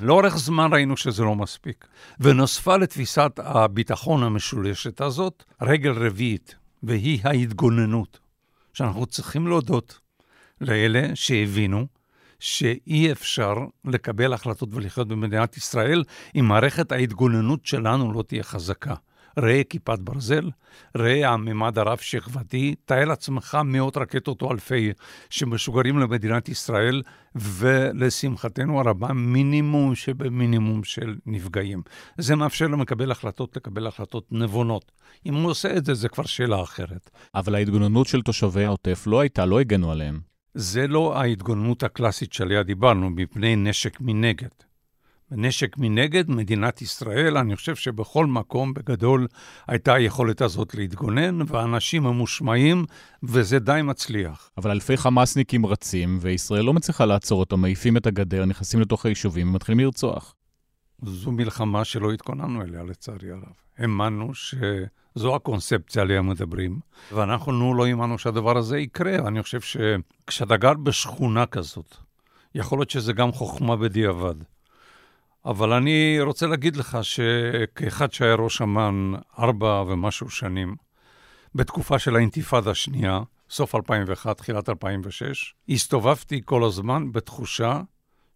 [0.00, 1.86] לאורך זמן ראינו שזה לא מספיק.
[2.20, 6.54] ונוספה לתפיסת הביטחון המשולשת הזאת רגל רביעית,
[6.86, 8.18] והיא ההתגוננות,
[8.72, 10.00] שאנחנו צריכים להודות
[10.60, 11.86] לאלה שהבינו
[12.40, 16.04] שאי אפשר לקבל החלטות ולחיות במדינת ישראל
[16.36, 18.94] אם מערכת ההתגוננות שלנו לא תהיה חזקה.
[19.38, 20.50] ראה כיפת ברזל,
[20.96, 24.92] ראה הממד הרב-שכבתי, תאר לעצמך מאות רקטות או אלפי
[25.30, 27.02] שמשוגרים למדינת ישראל,
[27.34, 31.82] ולשמחתנו הרבה, מינימום שבמינימום של נפגעים.
[32.18, 34.92] זה מאפשר למקבל החלטות לקבל החלטות נבונות.
[35.26, 37.10] אם הוא עושה את זה, זה כבר שאלה אחרת.
[37.34, 40.20] אבל ההתגוננות של תושבי העוטף לא הייתה, לא הגנו עליהם.
[40.54, 44.48] זה לא ההתגוננות הקלאסית שעליה דיברנו, מפני נשק מנגד.
[45.30, 49.26] נשק מנגד, מדינת ישראל, אני חושב שבכל מקום בגדול
[49.66, 52.84] הייתה היכולת הזאת להתגונן, ואנשים ממושמעים,
[53.22, 54.50] וזה די מצליח.
[54.58, 59.48] אבל אלפי חמאסניקים רצים, וישראל לא מצליחה לעצור אותם, מעיפים את הגדר, נכנסים לתוך היישובים
[59.48, 60.34] ומתחילים לרצוח.
[61.02, 63.52] זו מלחמה שלא התכוננו אליה, לצערי הרב.
[63.78, 66.78] האמנו שזו הקונספציה עליה מדברים,
[67.12, 69.28] ואנחנו לא האמנו שהדבר הזה יקרה.
[69.28, 71.96] אני חושב שכשאתה גר בשכונה כזאת,
[72.54, 74.34] יכול להיות שזה גם חוכמה בדיעבד.
[75.46, 80.76] אבל אני רוצה להגיד לך שכאחד שהיה ראש אמ"ן ארבע ומשהו שנים,
[81.54, 87.80] בתקופה של האינתיפאדה השנייה, סוף 2001, תחילת 2006, הסתובבתי כל הזמן בתחושה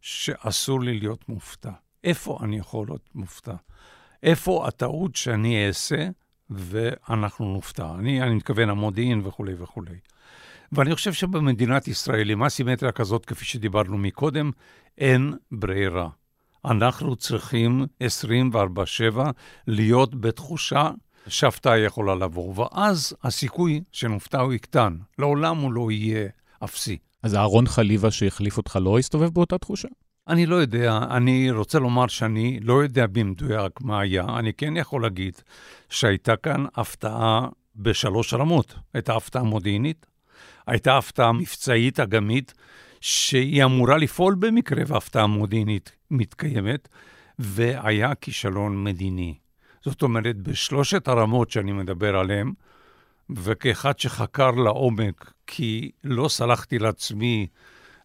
[0.01, 1.71] שאסור לי להיות מופתע.
[2.05, 3.55] איפה אני יכול להיות מופתע?
[4.23, 6.09] איפה הטעות שאני אעשה
[6.51, 7.95] ואנחנו נופתע?
[7.99, 9.97] אני, אני מתכוון המודיעין וכולי וכולי.
[10.73, 14.51] ואני חושב שבמדינת ישראל, עם אסימטריה כזאת, כפי שדיברנו מקודם,
[14.99, 16.09] אין ברירה.
[16.65, 19.31] אנחנו צריכים 24/7
[19.67, 20.91] להיות בתחושה
[21.29, 24.97] שהפתעה יכולה לבוא, ואז הסיכוי שנופתע הוא יקטן.
[25.19, 26.29] לעולם הוא לא יהיה
[26.65, 26.99] אפסי.
[27.23, 29.89] אז אהרון חליבה שהחליף אותך לא הסתובב באותה תחושה?
[30.29, 34.25] אני לא יודע, אני רוצה לומר שאני לא יודע במדויק מה היה.
[34.39, 35.35] אני כן יכול להגיד
[35.89, 38.75] שהייתה כאן הפתעה בשלוש רמות.
[38.95, 40.07] הייתה הפתעה מודיעינית,
[40.67, 42.55] הייתה הפתעה מבצעית אגמית,
[43.01, 46.89] שהיא אמורה לפעול במקרה והפתעה מודיעינית מתקיימת,
[47.39, 49.35] והיה כישלון מדיני.
[49.85, 52.53] זאת אומרת, בשלושת הרמות שאני מדבר עליהן,
[53.31, 57.47] וכאחד שחקר לעומק, כי לא סלחתי לעצמי,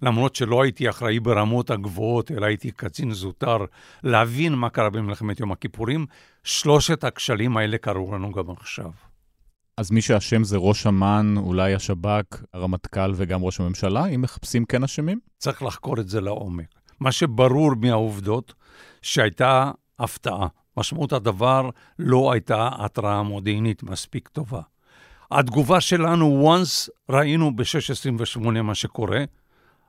[0.01, 3.57] למרות שלא הייתי אחראי ברמות הגבוהות, אלא הייתי קצין זוטר,
[4.03, 6.05] להבין מה קרה במלחמת יום הכיפורים,
[6.43, 8.91] שלושת הכשלים האלה קרו לנו גם עכשיו.
[9.77, 14.05] אז מי שאשם זה ראש אמ"ן, אולי השב"כ, הרמטכ"ל וגם ראש הממשלה?
[14.05, 15.19] אם מחפשים כן אשמים?
[15.37, 16.67] צריך לחקור את זה לעומק.
[16.99, 18.53] מה שברור מהעובדות,
[19.01, 20.47] שהייתה הפתעה.
[20.77, 24.61] משמעות הדבר, לא הייתה התראה מודיעינית מספיק טובה.
[25.31, 29.23] התגובה שלנו, once ראינו ב-628 מה שקורה,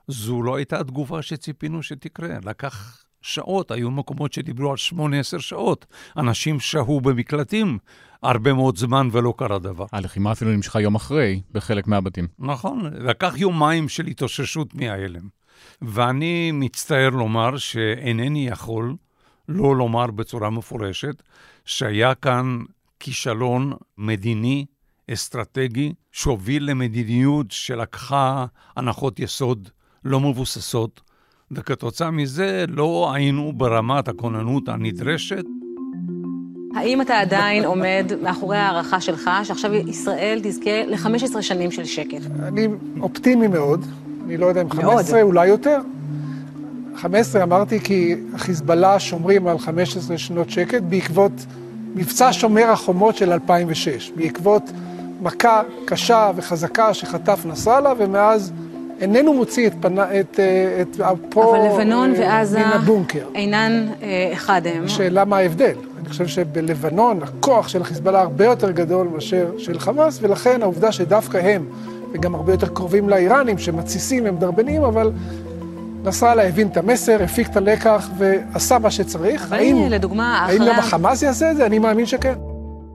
[0.07, 2.37] זו לא הייתה התגובה שציפינו שתקרה.
[2.43, 5.85] לקח שעות, היו מקומות שדיברו על 8-10 שעות.
[6.17, 7.77] אנשים שהו במקלטים
[8.23, 9.85] הרבה מאוד זמן ולא קרה דבר.
[9.91, 12.27] הלחימה אפילו נמשכה יום אחרי, בחלק מהבתים.
[12.39, 15.27] נכון, לקח יומיים של התאוששות מההלם.
[15.81, 18.95] ואני מצטער לומר שאינני יכול
[19.49, 21.23] לא לומר בצורה מפורשת
[21.65, 22.59] שהיה כאן
[22.99, 24.65] כישלון מדיני,
[25.13, 29.69] אסטרטגי, שהוביל למדיניות שלקחה הנחות יסוד
[30.03, 31.01] לא מבוססות,
[31.51, 35.45] וכתוצאה מזה לא היינו ברמת הכוננות הנדרשת.
[36.75, 42.21] האם אתה עדיין עומד מאחורי ההערכה שלך, שעכשיו ישראל תזכה ל-15 שנים של שקט?
[42.39, 42.67] אני
[42.99, 43.85] אופטימי מאוד,
[44.25, 45.79] אני לא יודע אם 15, אולי יותר.
[46.95, 51.31] 15 אמרתי כי החיזבאללה שומרים על 15 שנות שקט בעקבות
[51.95, 54.63] מבצע שומר החומות של 2006, בעקבות
[55.21, 58.53] מכה קשה וחזקה שחטף נסראללה, ומאז
[59.01, 63.25] איננו מוציא את, פנה, את, אה, את אפו אבל לבנון אה, ועזה מן הבונקר.
[63.35, 64.87] אינן אה, אחד הם.
[64.87, 65.75] שאלה מה ההבדל?
[65.99, 71.37] אני חושב שבלבנון הכוח של החיזבאללה הרבה יותר גדול מאשר של חמאס, ולכן העובדה שדווקא
[71.37, 71.65] הם,
[72.13, 75.11] וגם הרבה יותר קרובים לאיראנים, שמתסיסים, הם דרבנים, אבל
[76.03, 79.45] נסראללה הבין את המסר, הפיק את הלקח ועשה מה שצריך.
[79.45, 80.73] אבל הנה, לדוגמה, האם אחרי...
[80.73, 81.65] גם החמאס יעשה את זה?
[81.65, 82.33] אני מאמין שכן.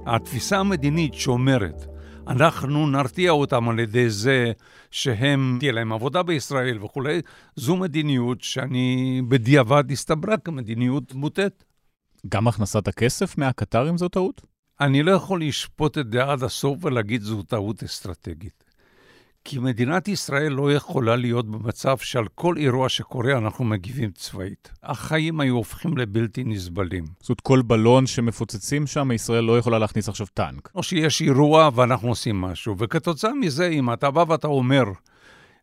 [0.06, 1.86] התפיסה המדינית שאומרת,
[2.28, 4.52] אנחנו נרתיע אותם על ידי זה
[4.90, 7.20] שהם, תהיה להם עבודה בישראל וכולי,
[7.56, 11.64] זו מדיניות שאני בדיעבד הסתברה כמדיניות מוטעת.
[12.28, 14.42] גם הכנסת הכסף מהקטרים זו טעות?
[14.80, 18.61] אני לא יכול לשפוט את זה עד הסוף ולהגיד זו טעות אסטרטגית.
[19.44, 24.70] כי מדינת ישראל לא יכולה להיות במצב שעל כל אירוע שקורה אנחנו מגיבים צבאית.
[24.82, 27.04] החיים היו הופכים לבלתי נסבלים.
[27.20, 30.70] זאת אומרת, כל בלון שמפוצצים שם, ישראל לא יכולה להכניס עכשיו טנק.
[30.74, 34.84] או שיש אירוע ואנחנו עושים משהו, וכתוצאה מזה, אם אתה בא ואתה אומר,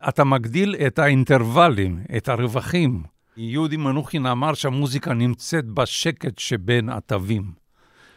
[0.08, 3.02] אתה מגדיל את האינטרוולים, את הרווחים.
[3.36, 7.52] יהודי מנוחין אמר שהמוזיקה נמצאת בשקט שבין התווים.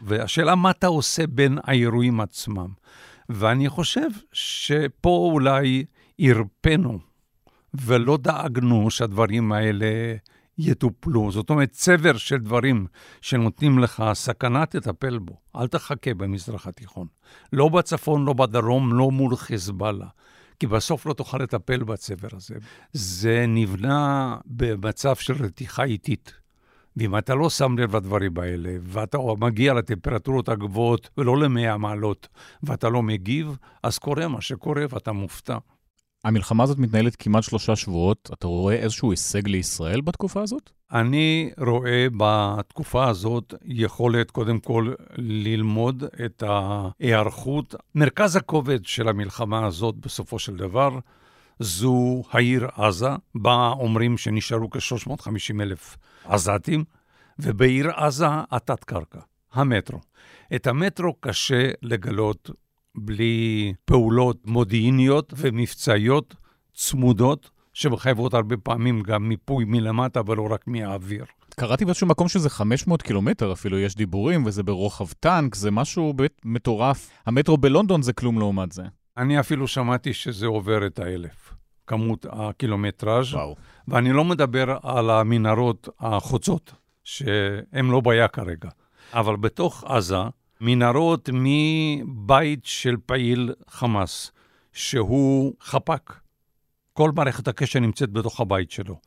[0.02, 2.68] והשאלה, מה אתה עושה בין האירועים עצמם?
[3.28, 5.84] ואני חושב שפה אולי
[6.18, 6.98] הרפאנו
[7.74, 9.86] ולא דאגנו שהדברים האלה
[10.58, 11.32] יטופלו.
[11.32, 12.86] זאת אומרת, צבר של דברים
[13.20, 15.36] שנותנים לך סכנה, תטפל בו.
[15.56, 17.06] אל תחכה במזרח התיכון.
[17.52, 20.06] לא בצפון, לא בדרום, לא מול חיזבאללה.
[20.60, 22.54] כי בסוף לא תוכל לטפל בצבר הזה.
[22.92, 26.43] זה נבנה במצב של רתיחה איטית.
[26.96, 32.28] ואם אתה לא שם לב לדברים האלה, ואתה מגיע לטמפרטורות הגבוהות ולא ל-100 מעלות,
[32.62, 35.58] ואתה לא מגיב, אז קורה מה שקורה ואתה מופתע.
[36.24, 38.30] המלחמה הזאת מתנהלת כמעט שלושה שבועות.
[38.32, 40.70] אתה רואה איזשהו הישג לישראל בתקופה הזאת?
[40.92, 47.74] אני רואה בתקופה הזאת יכולת קודם כל ללמוד את ההיערכות.
[47.94, 50.98] מרכז הכובד של המלחמה הזאת בסופו של דבר
[51.58, 56.84] זו העיר עזה, בה אומרים שנשארו כ-350 אלף עזתים,
[57.38, 59.20] ובעיר עזה התת-קרקע,
[59.52, 60.00] המטרו.
[60.54, 62.50] את המטרו קשה לגלות
[62.94, 66.34] בלי פעולות מודיעיניות ומבצעיות
[66.74, 71.24] צמודות, שמחייבות הרבה פעמים גם מיפוי מלמטה ולא רק מהאוויר.
[71.56, 76.40] קראתי באיזשהו מקום שזה 500 קילומטר אפילו, יש דיבורים, וזה ברוחב טנק, זה משהו באמת
[76.44, 77.10] מטורף.
[77.26, 78.82] המטרו בלונדון זה כלום לעומת זה.
[79.16, 81.53] אני אפילו שמעתי שזה עובר את האלף,
[81.86, 83.56] כמות הקילומטראז', וואו.
[83.88, 86.72] ואני לא מדבר על המנהרות החוצות,
[87.04, 88.68] שהן לא בעיה כרגע.
[89.12, 90.22] אבל בתוך עזה,
[90.60, 94.32] מנהרות מבית של פעיל חמאס,
[94.72, 96.20] שהוא חפ"ק,
[96.92, 99.00] כל מערכת הקשר נמצאת בתוך הבית שלו.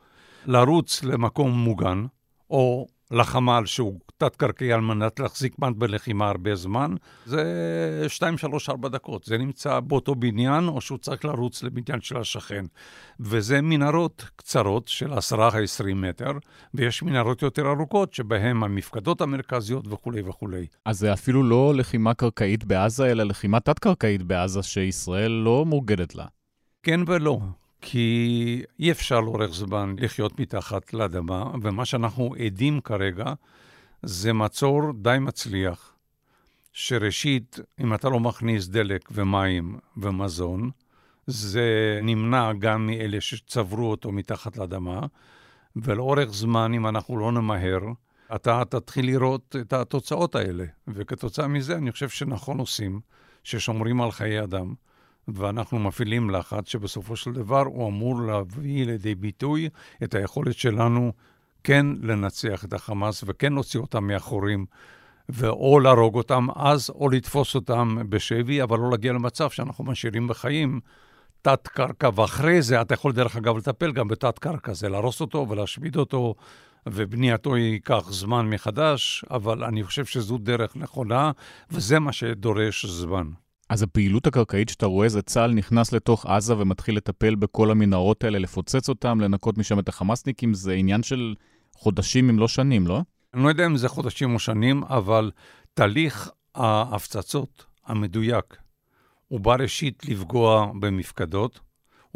[0.46, 2.06] לרוץ למקום מוגן,
[2.50, 8.90] או לחמ"ל שהוא תת-קרקעי על מנת להחזיק מן בלחימה הרבה זמן, זה 2, 3, 4
[8.90, 9.24] דקות.
[9.24, 12.66] זה נמצא באותו בניין, או שהוא צריך לרוץ לבניין של השכן.
[13.20, 15.18] וזה מנהרות קצרות של 10-20
[15.96, 16.32] מטר,
[16.74, 20.68] ויש מנהרות יותר ארוכות, שבהן המפקדות המרכזיות וכולי וכולי.
[20.86, 26.26] אז זה אפילו לא לחימה קרקעית בעזה, אלא לחימה תת-קרקעית בעזה, שישראל לא מורגלת לה.
[26.84, 27.40] כן ולא.
[27.82, 33.34] כי אי אפשר לאורך זמן לחיות מתחת לאדמה, ומה שאנחנו עדים כרגע
[34.04, 35.94] זה מצור די מצליח,
[36.74, 40.70] שראשית, אם אתה לא מכניס דלק ומים ומזון,
[41.28, 45.00] זה נמנע גם מאלה שצברו אותו מתחת לאדמה,
[45.76, 47.80] ולאורך זמן, אם אנחנו לא נמהר,
[48.36, 50.66] אתה תתחיל לראות את התוצאות האלה.
[50.88, 53.00] וכתוצאה מזה, אני חושב שנכון עושים,
[53.44, 54.74] ששומרים על חיי אדם.
[55.28, 59.70] ואנחנו מפעילים לחץ שבסופו של דבר הוא אמור להביא לידי ביטוי
[60.04, 61.12] את היכולת שלנו
[61.64, 64.66] כן לנצח את החמאס וכן להוציא אותם מהחורים,
[65.30, 70.80] ואו להרוג אותם אז, או לתפוס אותם בשבי, אבל לא להגיע למצב שאנחנו משאירים בחיים
[71.42, 76.36] תת-קרקע, ואחרי זה אתה יכול דרך אגב לטפל גם בתת-קרקע, זה להרוס אותו ולהשמיד אותו,
[76.88, 81.32] ובנייתו ייקח זמן מחדש, אבל אני חושב שזו דרך נכונה,
[81.72, 83.28] וזה מה שדורש זמן.
[83.70, 88.40] אז הפעילות הקרקעית שאתה רואה זה צה"ל נכנס לתוך עזה ומתחיל לטפל בכל המנהרות האלה,
[88.40, 91.36] לפוצץ אותם, לנקות משם את החמאסניקים, זה עניין של
[91.76, 93.02] חודשים אם לא שנים, לא?
[93.34, 95.32] אני לא יודע אם זה חודשים או שנים, אבל
[95.74, 98.58] תהליך ההפצצות המדויק,
[99.28, 101.60] הוא בא ראשית לפגוע במפקדות,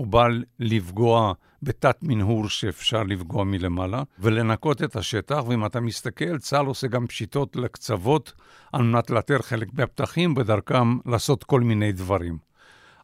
[0.01, 0.27] הוא בא
[0.59, 1.33] לפגוע
[1.63, 7.55] בתת מנהור שאפשר לפגוע מלמעלה, ולנקות את השטח, ואם אתה מסתכל, צה"ל עושה גם פשיטות
[7.55, 8.33] לקצוות
[8.73, 12.37] על מנת לאתר חלק מהפתחים, בדרכם לעשות כל מיני דברים.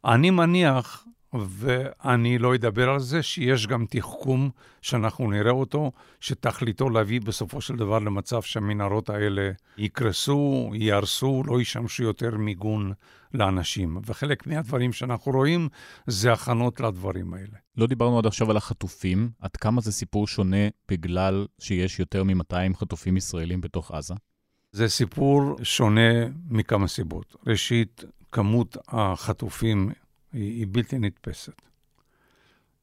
[0.06, 1.06] אני מניח
[1.48, 4.50] ואני לא אדבר על זה, שיש גם תחכום
[4.82, 12.04] שאנחנו נראה אותו, שתכליתו להביא בסופו של דבר למצב שהמנהרות האלה יקרסו, ייהרסו, לא ישמשו
[12.04, 12.94] יותר מיגון
[13.34, 13.98] לאנשים.
[14.06, 15.70] וחלק מהדברים שאנחנו רואים
[16.08, 17.58] זה הכנות לדברים האלה.
[17.78, 22.76] לא דיברנו עד עכשיו על החטופים, עד כמה זה סיפור שונה בגלל שיש יותר מ-200
[22.76, 24.14] חטופים ישראלים בתוך עזה?
[24.72, 27.36] זה סיפור שונה מכמה סיבות.
[27.48, 29.92] ראשית, כמות החטופים
[30.34, 31.62] היא, היא בלתי נתפסת.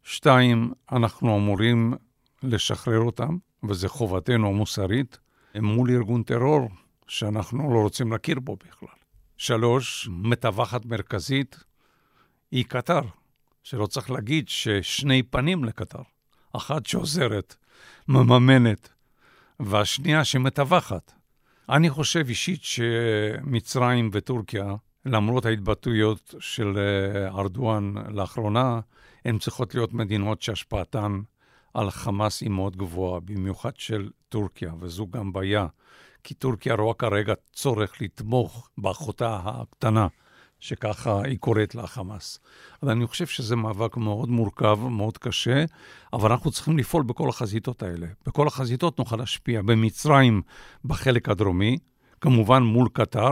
[0.02, 1.94] שתיים, אנחנו אמורים
[2.42, 3.36] לשחרר אותם,
[3.68, 5.18] וזו חובתנו המוסרית,
[5.54, 6.68] מול ארגון טרור
[7.08, 8.88] שאנחנו לא רוצים להכיר בו בכלל.
[9.36, 11.64] שלוש, מתווכת מרכזית
[12.50, 13.00] היא קטר,
[13.62, 16.02] שלא צריך להגיד ששני פנים לקטר.
[16.52, 17.56] אחת שעוזרת,
[18.08, 18.88] מממנת,
[19.60, 21.12] והשנייה שמתווכת.
[21.68, 24.74] אני חושב אישית שמצרים וטורקיה
[25.06, 28.80] למרות ההתבטאויות של אה, ארדואן לאחרונה,
[29.24, 31.20] הן צריכות להיות מדינות שהשפעתן
[31.74, 35.66] על חמאס היא מאוד גבוהה, במיוחד של טורקיה, וזו גם בעיה,
[36.24, 40.06] כי טורקיה רואה כרגע צורך לתמוך באחותה הקטנה,
[40.60, 42.38] שככה היא קוראת לה חמאס.
[42.82, 45.64] אז אני חושב שזה מאבק מאוד מורכב, מאוד קשה,
[46.12, 48.06] אבל אנחנו צריכים לפעול בכל החזיתות האלה.
[48.26, 49.62] בכל החזיתות נוכל להשפיע.
[49.62, 50.42] במצרים,
[50.84, 51.78] בחלק הדרומי,
[52.20, 53.30] כמובן מול קטר,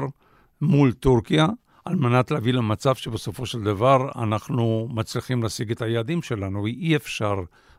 [0.61, 1.47] מול טורקיה,
[1.85, 6.67] על מנת להביא למצב שבסופו של דבר אנחנו מצליחים להשיג את היעדים שלנו.
[6.67, 7.35] אי אפשר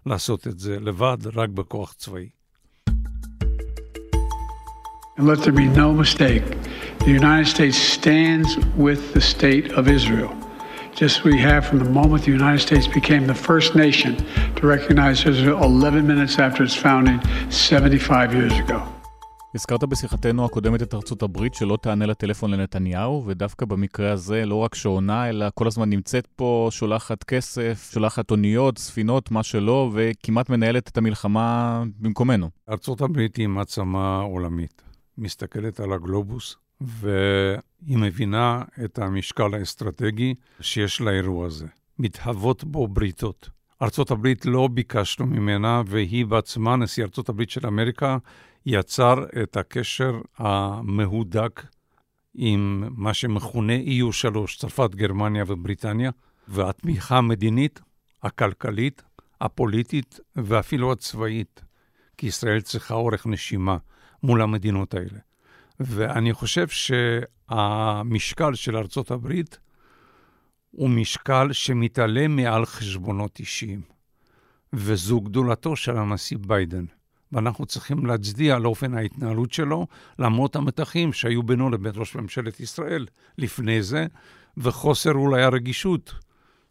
[0.06, 2.30] לעשות את זה לבד, רק בכוח צבאי.
[5.18, 6.44] And let there be no mistake,
[7.06, 10.34] the United States stands with the state of Israel.
[10.96, 14.16] Just we have from the moment the United States became the first nation
[14.58, 17.20] to recognize Israel 11 minutes after its founding
[17.52, 18.80] 75 years ago.
[19.56, 24.76] הזכרת בשיחתנו הקודמת את ארצות הברית שלא תענה לטלפון לנתניהו, ודווקא במקרה הזה לא רק
[24.76, 30.88] שעונה, אלא כל הזמן נמצאת פה, שולחת כסף, שולחת אוניות, ספינות, מה שלא, וכמעט מנהלת
[30.88, 32.50] את המלחמה במקומנו.
[32.70, 34.82] ארצות הברית היא מעצמה עולמית.
[35.18, 41.66] מסתכלת על הגלובוס, והיא מבינה את המשקל האסטרטגי שיש לאירוע הזה.
[42.00, 43.50] מתהוות בו בריתות.
[43.82, 48.18] ארצות הברית לא ביקשנו ממנה, והיא בעצמה, נשיא ארצות הברית של אמריקה,
[48.66, 51.64] יצר את הקשר המהודק
[52.34, 56.12] עם מה שמכונה EU3, צרפת, גרמניה ובריטניה,
[56.48, 57.82] והתמיכה המדינית,
[58.24, 59.04] הכלכלית,
[59.42, 61.62] הפוליטית ואפילו הצבאית,
[62.18, 63.78] כי ישראל צריכה אורך נשימה
[64.24, 65.20] מול המדינות האלה.
[65.80, 69.60] ואני חושב שהמשקל של ארצות הברית
[70.72, 73.82] הוא משקל שמתעלם מעל חשבונות אישיים,
[74.74, 76.86] וזו גדולתו של הנשיא ביידן.
[77.34, 79.88] ואנחנו צריכים להצדיע לאופן ההתנהלות שלו,
[80.20, 83.06] למרות המתחים שהיו בינו לבין ראש ממשלת ישראל
[83.38, 84.06] לפני זה,
[84.58, 86.14] וחוסר אולי הרגישות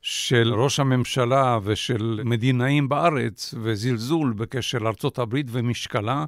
[0.03, 6.25] של ראש הממשלה ושל מדינאים בארץ, וזלזול בקשר לארצות הברית ומשקלה.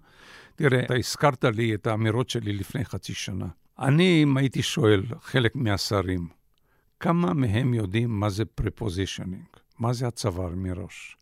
[0.57, 3.47] תראה, אתה הזכרת לי את האמירות שלי לפני חצי שנה.
[3.79, 6.29] אני, אם הייתי שואל חלק מהשרים,
[7.01, 9.47] כמה מהם יודעים מה זה prepositioning?
[9.79, 11.17] מה זה הצבר מראש?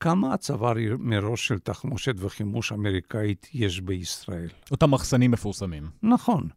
[0.00, 4.48] כמה הצבר מראש של תחמושת וחימוש אמריקאית יש בישראל?
[4.70, 5.90] אותם מחסנים מפורסמים.
[6.02, 6.48] נכון.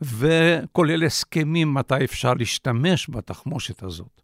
[0.00, 4.22] וכולל הסכמים מתי אפשר להשתמש בתחמושת הזאת.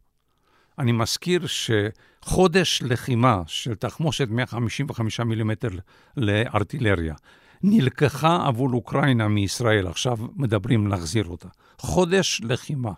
[0.79, 5.69] אני מזכיר שחודש לחימה של תחמושת 155 מילימטר
[6.17, 7.15] לארטילריה
[7.63, 11.49] נלקחה עבור אוקראינה מישראל, עכשיו מדברים להחזיר אותה.
[11.79, 12.93] חודש לחימה.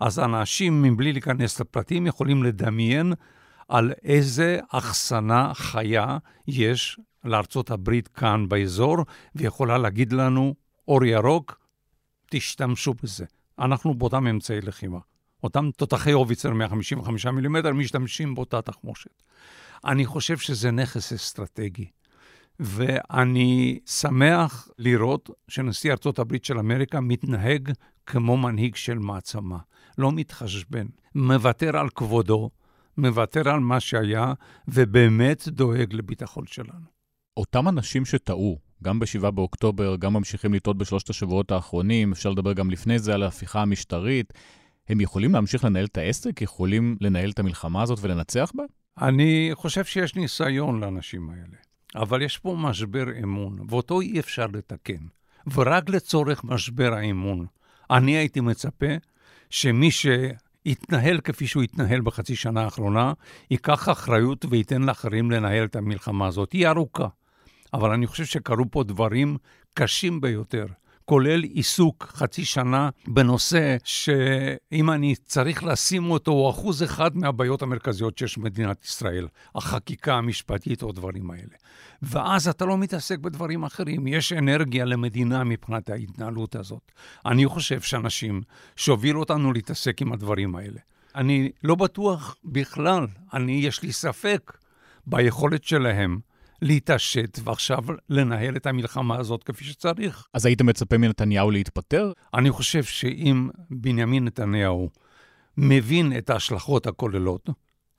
[0.00, 3.12] אז אנשים, מבלי להיכנס לפרטים, יכולים לדמיין
[3.70, 8.96] על איזה אחסנה חיה יש לארצות הברית כאן באזור,
[9.34, 10.54] ויכולה להגיד לנו,
[10.88, 11.60] אור ירוק,
[12.30, 13.24] תשתמשו בזה.
[13.58, 14.98] אנחנו באותם אמצעי לחימה.
[15.42, 19.22] אותם תותחי הוביצר 155 מילימטר משתמשים באותה תחמושת.
[19.84, 21.86] אני חושב שזה נכס אסטרטגי.
[22.60, 27.72] ואני שמח לראות שנשיא ארצות הברית של אמריקה מתנהג
[28.06, 29.58] כמו מנהיג של מעצמה.
[29.98, 32.50] לא מתחשבן, מוותר על כבודו,
[32.96, 34.32] מוותר על מה שהיה,
[34.68, 36.86] ובאמת דואג לביטחון שלנו.
[37.36, 42.70] אותם אנשים שטעו גם ב-7 באוקטובר, גם ממשיכים לטעות בשלושת השבועות האחרונים, אפשר לדבר גם
[42.70, 44.32] לפני זה על ההפיכה המשטרית.
[44.88, 46.42] הם יכולים להמשיך לנהל את העסק?
[46.42, 48.64] יכולים לנהל את המלחמה הזאת ולנצח בה?
[48.98, 51.56] אני חושב שיש ניסיון לאנשים האלה,
[51.94, 55.06] אבל יש פה משבר אמון, ואותו אי אפשר לתקן.
[55.54, 57.46] ורק לצורך משבר האמון,
[57.90, 58.86] אני הייתי מצפה
[59.50, 59.90] שמי
[60.68, 63.12] שיתנהל כפי שהוא התנהל בחצי שנה האחרונה,
[63.50, 66.52] ייקח אחריות וייתן לאחרים לנהל את המלחמה הזאת.
[66.52, 67.08] היא ארוכה,
[67.74, 69.36] אבל אני חושב שקרו פה דברים
[69.74, 70.66] קשים ביותר.
[71.10, 78.18] כולל עיסוק חצי שנה בנושא שאם אני צריך לשים אותו, הוא אחוז אחד מהבעיות המרכזיות
[78.18, 81.54] שיש במדינת ישראל, החקיקה המשפטית או הדברים האלה.
[82.02, 86.92] ואז אתה לא מתעסק בדברים אחרים, יש אנרגיה למדינה מבחינת ההתנהלות הזאת.
[87.26, 88.42] אני חושב שאנשים
[88.76, 90.80] שהובילו אותנו להתעסק עם הדברים האלה.
[91.14, 94.52] אני לא בטוח בכלל, אני, יש לי ספק
[95.06, 96.18] ביכולת שלהם
[96.62, 100.26] להתעשת ועכשיו לנהל את המלחמה הזאת כפי שצריך.
[100.34, 102.12] אז היית מצפה מנתניהו להתפטר?
[102.34, 104.90] אני חושב שאם בנימין נתניהו
[105.56, 107.50] מבין את ההשלכות הכוללות,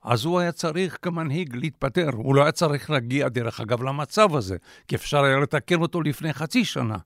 [0.03, 2.09] אז הוא היה צריך כמנהיג להתפטר.
[2.13, 4.57] הוא לא היה צריך להגיע, דרך אגב, למצב הזה,
[4.87, 6.97] כי אפשר היה לתקן אותו לפני חצי שנה.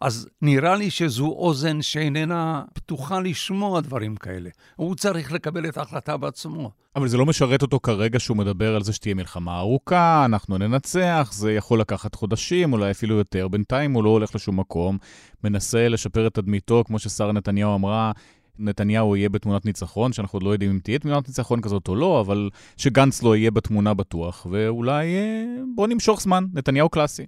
[0.00, 4.50] אז נראה לי שזו אוזן שאיננה פתוחה לשמוע דברים כאלה.
[4.76, 6.70] הוא צריך לקבל את ההחלטה בעצמו.
[6.96, 11.30] אבל זה לא משרת אותו כרגע שהוא מדבר על זה שתהיה מלחמה ארוכה, אנחנו ננצח,
[11.32, 13.48] זה יכול לקחת חודשים, אולי אפילו יותר.
[13.48, 14.98] בינתיים הוא לא הולך לשום מקום,
[15.44, 18.12] מנסה לשפר את תדמיתו, כמו ששרה נתניהו אמרה,
[18.58, 22.20] נתניהו יהיה בתמונת ניצחון, שאנחנו עוד לא יודעים אם תהיה תמונת ניצחון כזאת או לא,
[22.20, 25.44] אבל שגנץ לא יהיה בתמונה בטוח, ואולי אה,
[25.74, 27.26] בוא נמשוך זמן, נתניהו קלאסי.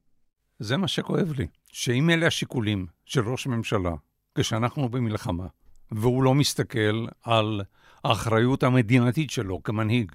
[0.59, 3.93] זה מה שכואב לי, שאם אלה השיקולים של ראש הממשלה,
[4.35, 5.47] כשאנחנו במלחמה,
[5.93, 7.63] והוא לא מסתכל על
[8.05, 10.13] האחריות המדינתית שלו כמנהיג,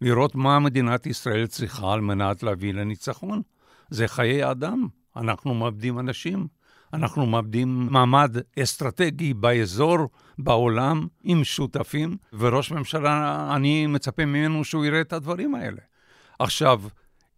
[0.00, 3.42] לראות מה מדינת ישראל צריכה על מנת להביא לניצחון,
[3.90, 4.88] זה חיי אדם.
[5.16, 6.46] אנחנו מאבדים אנשים,
[6.92, 9.98] אנחנו מאבדים מעמד אסטרטגי באזור,
[10.38, 15.80] בעולם, עם שותפים, וראש ממשלה, אני מצפה ממנו שהוא יראה את הדברים האלה.
[16.38, 16.82] עכשיו,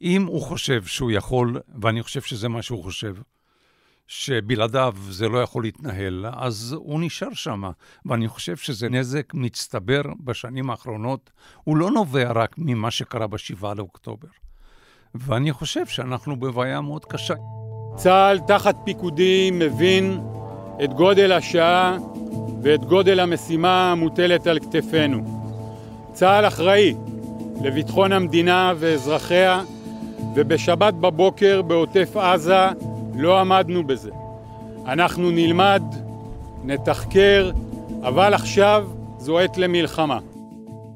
[0.02, 3.16] אם הוא חושב שהוא יכול, ואני חושב שזה מה שהוא חושב,
[4.12, 7.62] שבלעדיו זה לא יכול להתנהל, אז הוא נשאר שם.
[8.06, 11.30] ואני חושב שזה נזק מצטבר בשנים האחרונות.
[11.64, 14.28] הוא לא נובע רק ממה שקרה ב-7 לאוקטובר.
[15.14, 17.34] ואני חושב שאנחנו בבעיה מאוד קשה.
[17.96, 20.20] צה"ל תחת פיקודי מבין
[20.84, 21.96] את גודל השעה
[22.62, 25.42] ואת גודל המשימה המוטלת על כתפינו.
[26.12, 26.94] צה"ל אחראי
[27.62, 29.62] לביטחון המדינה ואזרחיה,
[30.34, 32.68] ובשבת בבוקר בעוטף עזה
[33.20, 34.10] לא עמדנו בזה.
[34.86, 35.82] אנחנו נלמד,
[36.64, 37.50] נתחקר,
[38.02, 40.18] אבל עכשיו זו עת למלחמה.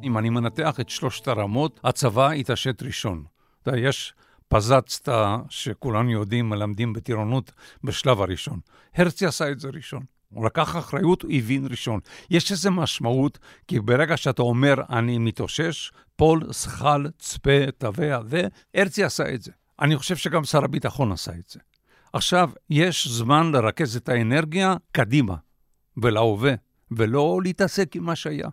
[0.02, 3.24] אם אני מנתח את שלושת הרמות, הצבא התעשת ראשון.
[3.62, 4.14] אתה יודע, יש
[4.48, 5.08] פזצת
[5.48, 7.52] שכולנו יודעים, מלמדים בטירונות
[7.84, 8.60] בשלב הראשון.
[8.94, 10.02] הרצי עשה את זה ראשון.
[10.28, 12.00] הוא לקח אחריות, הוא הבין ראשון.
[12.30, 19.34] יש איזו משמעות, כי ברגע שאתה אומר, אני מתאושש, פול, שחל, צפה, תבע, והרצי עשה
[19.34, 19.52] את זה.
[19.80, 21.60] אני חושב שגם שר הביטחון עשה את זה.
[22.14, 25.34] עכשיו, יש זמן לרכז את האנרגיה קדימה
[25.96, 26.54] ולהווה,
[26.90, 28.48] ולא להתעסק עם מה שהיה.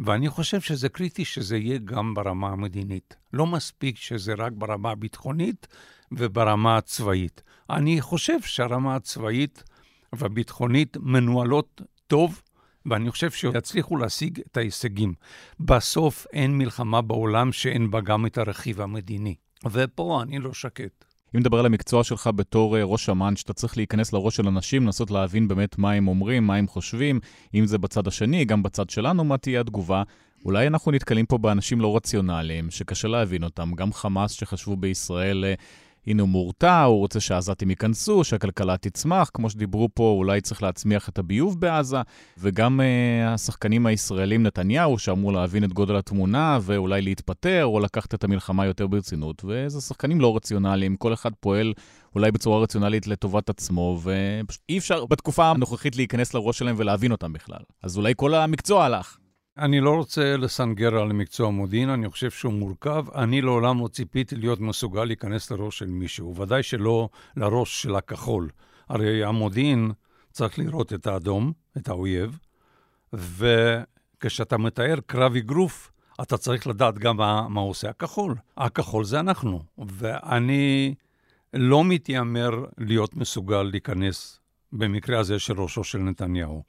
[0.00, 3.16] ואני חושב שזה קריטי שזה יהיה גם ברמה המדינית.
[3.32, 5.66] לא מספיק שזה רק ברמה הביטחונית
[6.12, 7.42] וברמה הצבאית.
[7.70, 9.62] אני חושב שהרמה הצבאית
[10.12, 12.42] והביטחונית מנוהלות טוב,
[12.86, 15.14] ואני חושב שיצליחו להשיג את ההישגים.
[15.60, 19.34] בסוף אין מלחמה בעולם שאין בה גם את הרכיב המדיני.
[19.70, 21.05] ופה אני לא שקט.
[21.36, 24.84] אם נדבר על המקצוע שלך בתור אה, ראש אמ"ן, שאתה צריך להיכנס לראש של אנשים,
[24.84, 27.20] לנסות להבין באמת מה הם אומרים, מה הם חושבים,
[27.54, 30.02] אם זה בצד השני, גם בצד שלנו, מה תהיה התגובה.
[30.44, 33.72] אולי אנחנו נתקלים פה באנשים לא רציונליים, שקשה להבין אותם.
[33.74, 35.54] גם חמאס שחשבו בישראל אה,
[36.06, 41.08] הנה הוא מורתע, הוא רוצה שהעזתים ייכנסו, שהכלכלה תצמח, כמו שדיברו פה, אולי צריך להצמיח
[41.08, 41.96] את הביוב בעזה,
[42.38, 48.24] וגם uh, השחקנים הישראלים, נתניהו, שאמור להבין את גודל התמונה, ואולי להתפטר, או לקחת את
[48.24, 51.72] המלחמה יותר ברצינות, וזה שחקנים לא רציונליים, כל אחד פועל
[52.14, 57.32] אולי בצורה רציונלית לטובת עצמו, ופשוט אי אפשר בתקופה הנוכחית להיכנס לראש שלהם ולהבין אותם
[57.32, 57.60] בכלל.
[57.82, 59.18] אז אולי כל המקצוע הלך.
[59.58, 63.04] אני לא רוצה לסנגר על מקצוע מודיעין, אני חושב שהוא מורכב.
[63.14, 68.48] אני לעולם לא ציפיתי להיות מסוגל להיכנס לראש של מישהו, ודאי שלא לראש של הכחול.
[68.88, 69.92] הרי המודיעין
[70.32, 72.38] צריך לראות את האדום, את האויב,
[73.12, 75.92] וכשאתה מתאר קרב אגרוף,
[76.22, 78.34] אתה צריך לדעת גם מה, מה עושה הכחול.
[78.56, 80.94] הכחול זה אנחנו, ואני
[81.54, 84.40] לא מתיימר להיות מסוגל להיכנס
[84.72, 86.62] במקרה הזה של ראשו של נתניהו.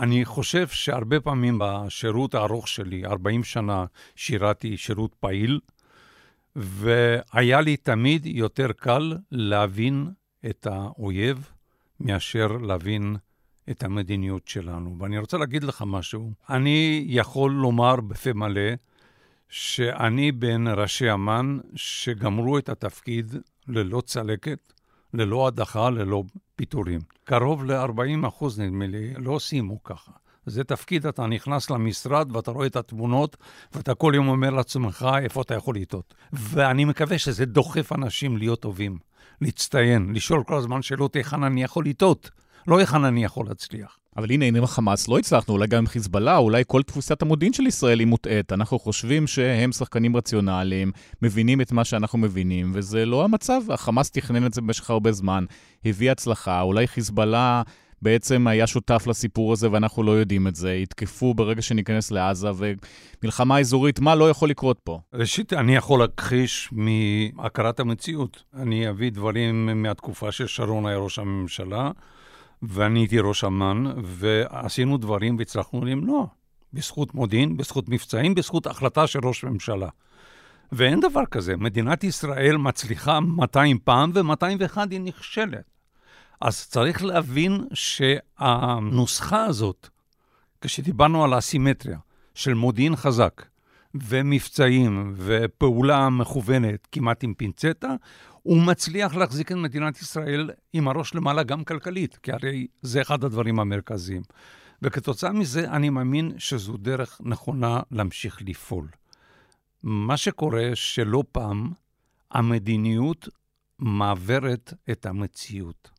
[0.00, 3.84] אני חושב שהרבה פעמים בשירות הארוך שלי, 40 שנה
[4.16, 5.60] שירתי שירות פעיל,
[6.56, 10.10] והיה לי תמיד יותר קל להבין
[10.50, 11.50] את האויב
[12.00, 13.16] מאשר להבין
[13.70, 14.96] את המדיניות שלנו.
[14.98, 16.32] ואני רוצה להגיד לך משהו.
[16.50, 18.70] אני יכול לומר בפה מלא
[19.48, 23.34] שאני בין ראשי אמ"ן שגמרו את התפקיד
[23.68, 24.72] ללא צלקת,
[25.14, 26.22] ללא הדחה, ללא
[26.60, 27.00] פיטורים.
[27.24, 30.12] קרוב ל-40 אחוז, נדמה לי, לא סיימו ככה.
[30.46, 33.36] זה תפקיד, אתה נכנס למשרד ואתה רואה את התמונות,
[33.72, 36.14] ואתה כל יום אומר לעצמך איפה אתה יכול לטעות.
[36.32, 38.98] ואני מקווה שזה דוחף אנשים להיות טובים,
[39.40, 42.30] להצטיין, לשאול כל הזמן שאלות היכן אני יכול לטעות,
[42.66, 43.99] לא היכן אני יכול להצליח.
[44.16, 47.66] אבל הנה, עם החמאס לא הצלחנו, אולי גם עם חיזבאללה, אולי כל תפוסת המודיעין של
[47.66, 48.52] ישראל היא מוטעית.
[48.52, 50.92] אנחנו חושבים שהם שחקנים רציונליים,
[51.22, 53.60] מבינים את מה שאנחנו מבינים, וזה לא המצב.
[53.70, 55.44] החמאס תכנן את זה במשך הרבה זמן,
[55.84, 57.62] הביא הצלחה, אולי חיזבאללה
[58.02, 60.74] בעצם היה שותף לסיפור הזה ואנחנו לא יודעים את זה.
[60.74, 62.50] יתקפו ברגע שניכנס לעזה,
[63.22, 65.00] ומלחמה אזורית, מה לא יכול לקרות פה?
[65.14, 68.42] ראשית, אני יכול להכחיש מהכרת המציאות.
[68.54, 71.90] אני אביא דברים מהתקופה ששרון היה ראש הממשלה.
[72.62, 76.26] ואני הייתי ראש אמ"ן, ועשינו דברים והצלחנו למנוע.
[76.72, 79.88] בזכות מודיעין, בזכות מבצעים, בזכות החלטה של ראש ממשלה.
[80.72, 85.64] ואין דבר כזה, מדינת ישראל מצליחה 200 פעם ו-201 היא נכשלת.
[86.40, 89.88] אז צריך להבין שהנוסחה הזאת,
[90.60, 91.98] כשדיברנו על האסימטריה
[92.34, 93.42] של מודיעין חזק
[93.94, 97.94] ומבצעים ופעולה מכוונת כמעט עם פינצטה,
[98.42, 103.24] הוא מצליח להחזיק את מדינת ישראל עם הראש למעלה גם כלכלית, כי הרי זה אחד
[103.24, 104.22] הדברים המרכזיים.
[104.82, 108.88] וכתוצאה מזה אני מאמין שזו דרך נכונה להמשיך לפעול.
[109.82, 111.72] מה שקורה שלא פעם
[112.30, 113.28] המדיניות
[113.78, 115.90] מעברת את המציאות.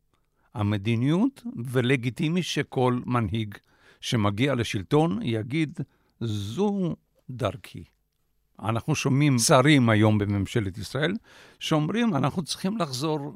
[0.53, 3.55] המדיניות, ולגיטימי שכל מנהיג
[4.01, 5.79] שמגיע לשלטון יגיד,
[6.21, 6.95] זו
[7.29, 7.83] דרכי.
[8.61, 11.13] אנחנו שומעים שרים היום בממשלת ישראל
[11.59, 13.35] שאומרים, אנחנו צריכים לחזור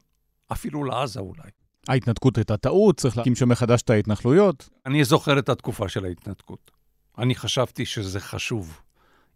[0.51, 1.49] אפילו לעזה אולי.
[1.87, 4.69] ההתנתקות הייתה טעות, צריך להקים שם מחדש את ההתנחלויות.
[4.85, 6.71] אני זוכר את התקופה של ההתנתקות.
[7.17, 8.79] אני חשבתי שזה חשוב.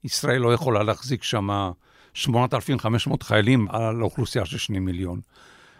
[0.03, 1.49] ישראל לא יכולה להחזיק שם
[2.13, 5.19] 8,500 חיילים על אוכלוסייה של 2 מיליון.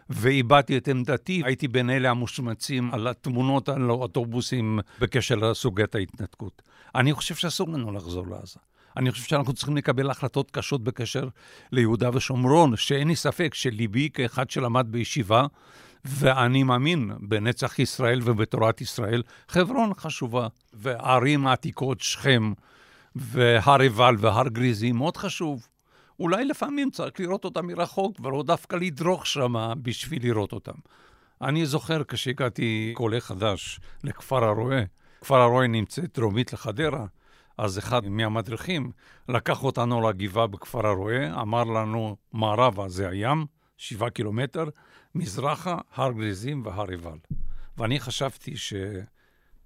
[0.10, 6.62] ואיבדתי את עמדתי, הייתי בין אלה המושמצים על התמונות על האוטובוסים בקשר לסוגיית ההתנתקות.
[6.96, 8.60] אני חושב שאסור לנו לחזור לעזה.
[9.00, 11.28] אני חושב שאנחנו צריכים לקבל החלטות קשות בקשר
[11.72, 15.46] ליהודה ושומרון, שאין לי ספק שליבי כאחד שלמד בישיבה,
[16.06, 19.24] ואני מאמין בנצח ישראל ובתורת ישראל.
[19.48, 22.54] חברון חשובה, וערים העתיקות, שכם,
[23.16, 25.68] והר עיבל והר גריזים, מאוד חשוב.
[26.20, 30.76] אולי לפעמים צריך לראות אותם מרחוק, ולא דווקא לדרוך שם בשביל לראות אותם.
[31.42, 34.82] אני זוכר כשהגעתי כעולה חדש לכפר הרועה,
[35.22, 37.06] כפר הרועה נמצא דרומית לחדרה,
[37.60, 38.92] אז אחד מהמדריכים
[39.30, 43.46] לקח אותנו לגבעה בכפר הרועה, אמר לנו, מערבה זה הים,
[43.78, 44.66] שבעה קילומטר,
[45.16, 47.18] מזרחה, הר גריזים והר עיבל.
[47.78, 48.54] ואני חשבתי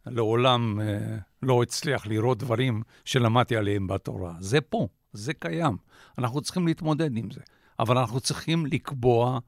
[0.06, 4.34] שלעולם אה, לא אצליח לראות דברים שלמדתי עליהם בתורה.
[4.40, 5.78] זה פה, זה קיים.
[6.18, 7.42] אנחנו צריכים להתמודד עם זה.
[7.80, 9.40] אבל אנחנו צריכים לקבוע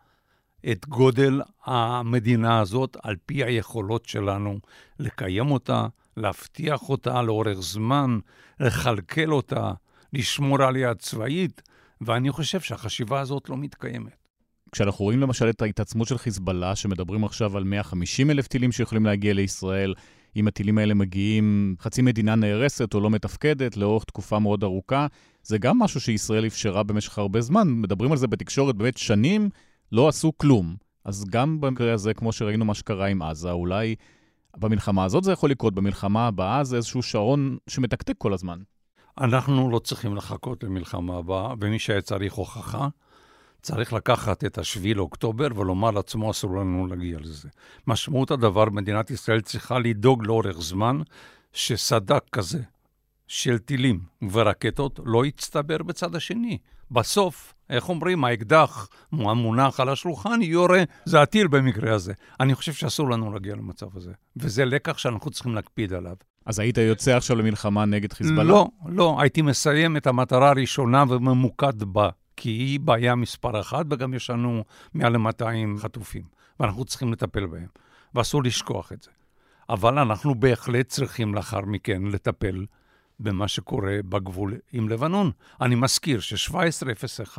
[0.71, 4.59] את גודל המדינה הזאת על פי היכולות שלנו
[4.99, 5.87] לקיים אותה,
[6.17, 8.19] להבטיח אותה לאורך זמן,
[8.59, 9.71] לכלכל אותה,
[10.13, 11.61] לשמור עליה צבאית,
[12.01, 14.25] ואני חושב שהחשיבה הזאת לא מתקיימת.
[14.71, 19.33] כשאנחנו רואים למשל את ההתעצמות של חיזבאללה, שמדברים עכשיו על 150 אלף טילים שיכולים להגיע
[19.33, 19.93] לישראל,
[20.35, 25.07] אם הטילים האלה מגיעים, חצי מדינה נהרסת או לא מתפקדת לאורך תקופה מאוד ארוכה,
[25.43, 27.67] זה גם משהו שישראל אפשרה במשך הרבה זמן.
[27.67, 29.49] מדברים על זה בתקשורת באמת שנים,
[29.91, 30.75] לא עשו כלום.
[31.05, 33.95] אז גם במקרה הזה, כמו שראינו מה שקרה עם עזה, אולי
[34.57, 38.59] במלחמה הזאת זה יכול לקרות, במלחמה הבאה זה איזשהו שעון שמתקתק כל הזמן.
[39.21, 42.87] אנחנו לא צריכים לחכות למלחמה הבאה, ומי שהיה צריך הוכחה,
[43.61, 47.49] צריך לקחת את השביעי לאוקטובר ולומר לעצמו, אסור לנו להגיע לזה.
[47.87, 51.01] משמעות הדבר, מדינת ישראל צריכה לדאוג לאורך זמן
[51.53, 52.61] שסדק כזה
[53.27, 53.99] של טילים
[54.31, 56.57] ורקטות לא יצטבר בצד השני.
[56.91, 62.13] בסוף, איך אומרים, האקדח המונח על השולחן יורה, זה הטיל במקרה הזה.
[62.39, 66.15] אני חושב שאסור לנו להגיע למצב הזה, וזה לקח שאנחנו צריכים להקפיד עליו.
[66.45, 68.43] אז היית יוצא עכשיו למלחמה נגד חיזבאללה?
[68.43, 74.13] לא, לא, הייתי מסיים את המטרה הראשונה וממוקד בה, כי היא בעיה מספר אחת, וגם
[74.13, 74.63] יש לנו
[74.93, 76.23] מעל ל-200 חטופים,
[76.59, 77.67] ואנחנו צריכים לטפל בהם,
[78.15, 79.11] ואסור לשכוח את זה.
[79.69, 82.65] אבל אנחנו בהחלט צריכים לאחר מכן לטפל
[83.19, 85.31] במה שקורה בגבול עם לבנון.
[85.61, 87.37] אני מזכיר ש-1701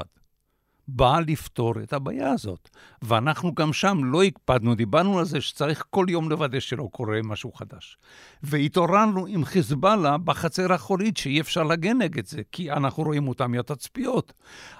[0.88, 2.68] באה לפתור את הבעיה הזאת,
[3.02, 7.52] ואנחנו גם שם לא הקפדנו, דיברנו על זה שצריך כל יום לוודא שלא קורה משהו
[7.52, 7.98] חדש.
[8.42, 14.32] והתעוררנו עם חיזבאללה בחצר האחורית שאי אפשר להגן נגד זה, כי אנחנו רואים אותם מהתצפיות.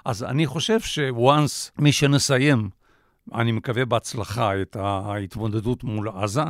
[0.05, 2.69] אז אני חושב ש-once מי שנסיים
[3.35, 6.43] אני מקווה בהצלחה, את ההתמודדות מול עזה,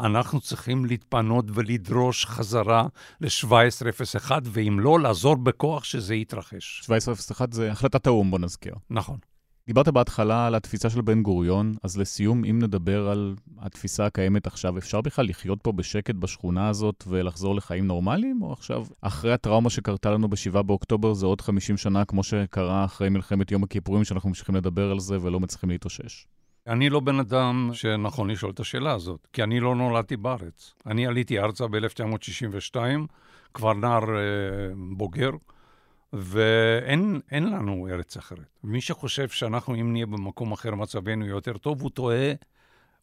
[0.00, 2.86] אנחנו צריכים להתפנות ולדרוש חזרה
[3.20, 6.80] ל-1701, ואם לא, לעזור בכוח שזה יתרחש.
[6.90, 8.74] 1701 זה החלטת האו"ם, בוא נזכיר.
[8.90, 9.18] נכון.
[9.66, 14.78] דיברת בהתחלה על התפיסה של בן גוריון, אז לסיום, אם נדבר על התפיסה הקיימת עכשיו,
[14.78, 18.42] אפשר בכלל לחיות פה בשקט בשכונה הזאת ולחזור לחיים נורמליים?
[18.42, 23.08] או עכשיו, אחרי הטראומה שקרתה לנו ב-7 באוקטובר, זה עוד 50 שנה, כמו שקרה אחרי
[23.08, 26.26] מלחמת יום הכיפורים, שאנחנו ממשיכים לדבר על זה ולא מצליחים להתאושש?
[26.66, 30.74] אני לא בן אדם שנכון לשאול את השאלה הזאת, כי אני לא נולדתי בארץ.
[30.86, 32.76] אני עליתי ארצה ב-1962,
[33.54, 34.22] כבר נער אה,
[34.96, 35.30] בוגר.
[36.12, 38.58] ואין לנו ארץ אחרת.
[38.64, 42.32] מי שחושב שאנחנו, אם נהיה במקום אחר, מצבנו יותר טוב, הוא טועה,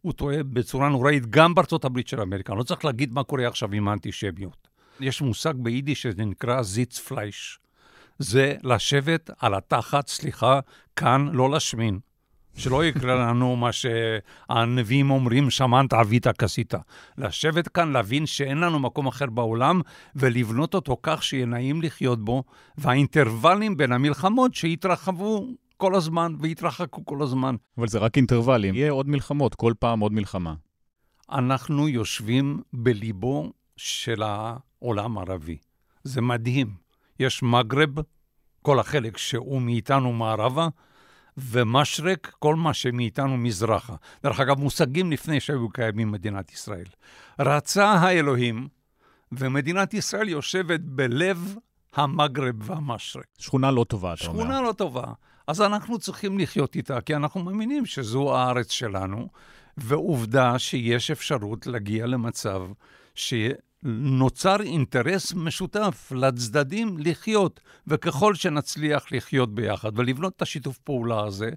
[0.02, 2.54] הוא טועה בצורה נוראית, גם בארצות הברית של אמריקה.
[2.54, 4.68] לא צריך להגיד מה קורה עכשיו עם האנטישמיות.
[5.00, 7.60] יש מושג ביידיש שזה נקרא זיץ פלייש.
[8.20, 10.60] זה לשבת על התחת, סליחה,
[10.96, 12.00] כאן, לא להשמין.
[12.60, 16.74] שלא יקרה לנו מה שהנביאים אומרים, שמנת עבית כסית.
[17.18, 19.82] לשבת כאן, להבין שאין לנו מקום אחר בעולם,
[20.16, 22.44] ולבנות אותו כך שיהיה נעים לחיות בו,
[22.78, 25.48] והאינטרוולים בין המלחמות שיתרחבו
[25.78, 27.56] כל הזמן ויתרחקו כל הזמן.
[27.78, 28.76] אבל זה רק אינטרוולים.
[28.76, 30.54] יהיה עוד מלחמות, כל פעם עוד מלחמה.
[31.32, 35.58] אנחנו יושבים בליבו של העולם הערבי.
[36.04, 36.74] זה מדהים.
[37.20, 37.90] יש מגרב,
[38.62, 40.68] כל החלק שהוא מאיתנו מערבה,
[41.42, 43.96] ומשרק, כל מה שמאיתנו מזרחה.
[44.24, 46.86] דרך אגב, מושגים לפני שהיו קיימים במדינת ישראל.
[47.40, 48.68] רצה האלוהים,
[49.32, 51.56] ומדינת ישראל יושבת בלב
[51.96, 53.26] המגרב והמשרק.
[53.38, 54.40] שכונה לא טובה, אתה אומר.
[54.40, 55.04] שכונה לא טובה.
[55.48, 59.28] אז אנחנו צריכים לחיות איתה, כי אנחנו מאמינים שזו הארץ שלנו,
[59.78, 62.62] ועובדה שיש אפשרות להגיע למצב
[63.16, 63.34] ש...
[63.84, 71.50] נוצר אינטרס משותף לצדדים לחיות, וככל שנצליח לחיות ביחד ולבנות את השיתוף פעולה הזה,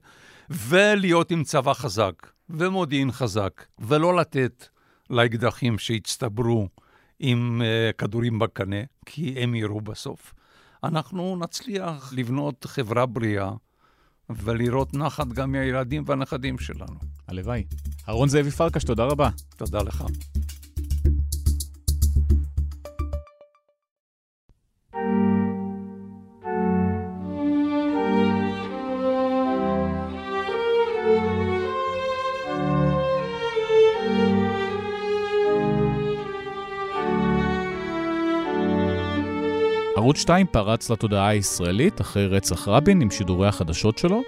[0.50, 2.14] ולהיות עם צבא חזק
[2.50, 4.66] ומודיעין חזק, ולא לתת
[5.10, 6.68] לאקדחים שהצטברו
[7.18, 10.34] עם uh, כדורים בקנה, כי הם יראו בסוף,
[10.84, 13.50] אנחנו נצליח לבנות חברה בריאה
[14.30, 16.98] ולראות נחת גם מהילדים והנכדים שלנו.
[17.28, 17.64] הלוואי.
[18.08, 19.30] אהרון זאבי פרקש, תודה רבה.
[19.56, 20.04] תודה לך.
[40.02, 44.22] ערוץ 2 פרץ לתודעה הישראלית אחרי רצח רבין עם שידורי החדשות שלו.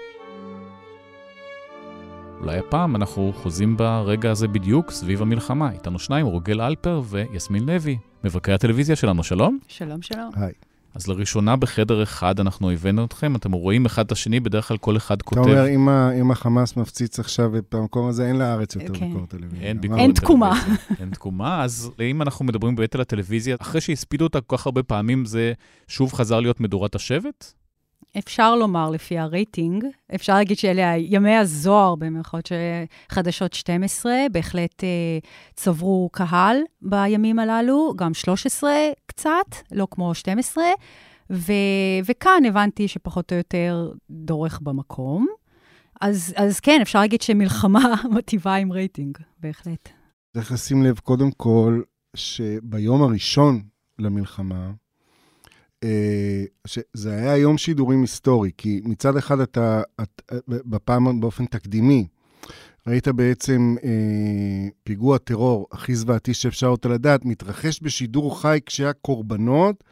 [2.39, 5.71] אולי הפעם אנחנו חוזים ברגע הזה בדיוק סביב המלחמה.
[5.71, 9.23] איתנו שניים, רוגל אלפר ויסמין לוי, מבקרי הטלוויזיה שלנו.
[9.23, 9.59] שלום.
[9.67, 10.29] שלום, שלום.
[10.35, 10.53] היי.
[10.95, 14.97] אז לראשונה בחדר אחד אנחנו הבאנו אתכם, אתם רואים אחד את השני, בדרך כלל כל
[14.97, 15.41] אחד כותב...
[15.41, 19.07] אתה אומר, אם, אם החמאס מפציץ עכשיו את המקום הזה, אין לארץ יותר כן.
[19.07, 19.61] ביקורת טלוויזיה.
[19.61, 20.53] אין ביקורת אין תקומה.
[20.99, 24.83] אין תקומה, אז אם אנחנו מדברים באמת על הטלוויזיה, אחרי שהספידו אותה כל כך הרבה
[24.83, 25.53] פעמים, זה
[25.87, 27.53] שוב חזר להיות מדורת השבט?
[28.19, 29.85] אפשר לומר לפי הרייטינג,
[30.15, 35.19] אפשר להגיד שאלה ימי הזוהר, במירכאות שחדשות 12, בהחלט אה,
[35.55, 38.71] צברו קהל בימים הללו, גם 13
[39.05, 40.63] קצת, לא כמו 12,
[41.31, 41.53] ו,
[42.05, 45.27] וכאן הבנתי שפחות או יותר דורך במקום.
[46.01, 49.89] אז, אז כן, אפשר להגיד שמלחמה מטיבה עם רייטינג, בהחלט.
[50.33, 51.81] צריך לשים לב, קודם כל,
[52.15, 53.61] שביום הראשון
[53.99, 54.71] למלחמה,
[56.67, 62.07] שזה היה יום שידורים היסטורי, כי מצד אחד אתה, את, בפעם, באופן תקדימי,
[62.87, 63.89] ראית בעצם אה,
[64.83, 69.83] פיגוע טרור הכי זוועתי שאפשר אותה לדעת, מתרחש בשידור חי כשהקורבנות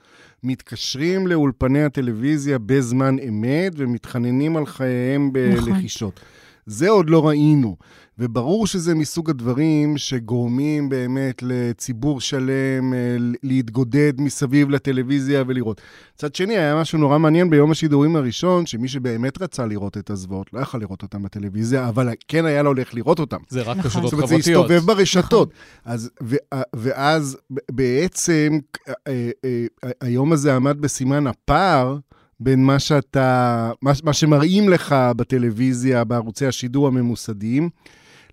[0.43, 6.13] מתקשרים לאולפני הטלוויזיה בזמן אמת ומתחננים על חייהם בלחישות.
[6.15, 6.27] נכון.
[6.65, 7.77] זה עוד לא ראינו.
[8.20, 15.82] וברור שזה מסוג הדברים שגורמים באמת לציבור שלם אה, להתגודד מסביב לטלוויזיה ולראות.
[16.16, 20.53] מצד שני, היה משהו נורא מעניין ביום השידורים הראשון, שמי שבאמת רצה לראות את הזוועות,
[20.53, 23.38] לא יכל לראות אותם בטלוויזיה, אבל כן היה לו הולך לראות אותם.
[23.49, 24.03] זה רק נכון.
[24.03, 24.43] רשתות חברתיות.
[24.43, 25.49] זאת אומרת, זה הסתובב ברשתות.
[25.49, 25.93] נכון.
[25.93, 26.36] אז, ו,
[26.76, 27.38] ואז
[27.72, 29.66] בעצם אה, אה,
[30.01, 31.97] היום הזה עמד בסימן הפער.
[32.39, 37.70] בין מה שאתה, מה, מה שמראים לך בטלוויזיה, בערוצי השידור הממוסדים,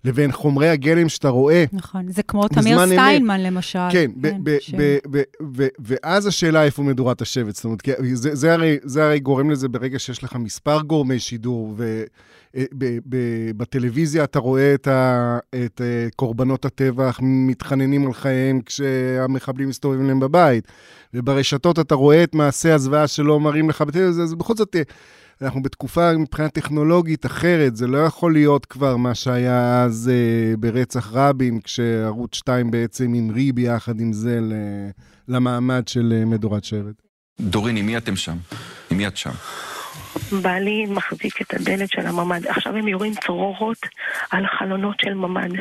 [0.05, 1.65] לבין חומרי הגלם שאתה רואה.
[1.73, 3.45] נכון, זה כמו תמיר סטיינמן אמת.
[3.51, 3.79] למשל.
[3.91, 4.73] כן, כן ב- ש...
[4.77, 5.21] ב- ב-
[5.57, 7.55] ב- ואז השאלה איפה מדורת השבט.
[7.55, 7.81] זאת אומרת,
[8.13, 11.75] זה, זה, הרי, זה הרי גורם לזה ברגע שיש לך מספר גורמי שידור,
[12.53, 20.19] ובטלוויזיה אתה רואה את, ה, את אה, קורבנות הטבח מתחננים על חייהם כשהמחבלים מסתובבים להם
[20.19, 20.67] בבית,
[21.13, 24.75] וברשתות אתה רואה את מעשי הזוועה שלא מראים לך בטלוויזיה, אז בכל זאת...
[25.41, 31.11] אנחנו בתקופה מבחינה טכנולוגית אחרת, זה לא יכול להיות כבר מה שהיה אז אה, ברצח
[31.13, 34.39] רבין, כשערוץ 2 בעצם המריא ביחד עם זה
[35.27, 36.95] למעמד של אה, מדורת שבט.
[37.39, 38.37] דורין, עם מי אתם שם?
[38.91, 39.31] עם מי את שם?
[40.41, 42.47] בעלי מחזיק את הדלת של הממ"ד.
[42.47, 43.85] עכשיו הם יורים צרורות
[44.31, 45.51] על החלונות של ממ"ד.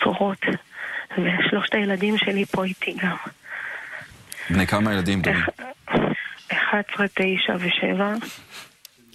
[0.00, 0.38] צרורות.
[1.12, 3.16] ושלושת הילדים שלי פה איתי גם.
[4.50, 5.40] בני כמה ילדים, דורין?
[6.52, 8.26] 11, 9 ו-7.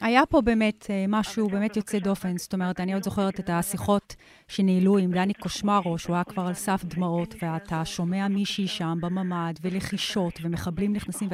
[0.01, 2.37] היה פה באמת אה, משהו באמת יוצא דופן.
[2.37, 4.15] זאת אומרת, אני עוד זוכרת את השיחות
[4.47, 9.53] שניהלו עם דני קושמרו, שהוא היה כבר על סף דמעות, ואתה שומע מישהי שם בממ"ד,
[9.61, 11.27] ולחישות, ומחבלים נכנסים,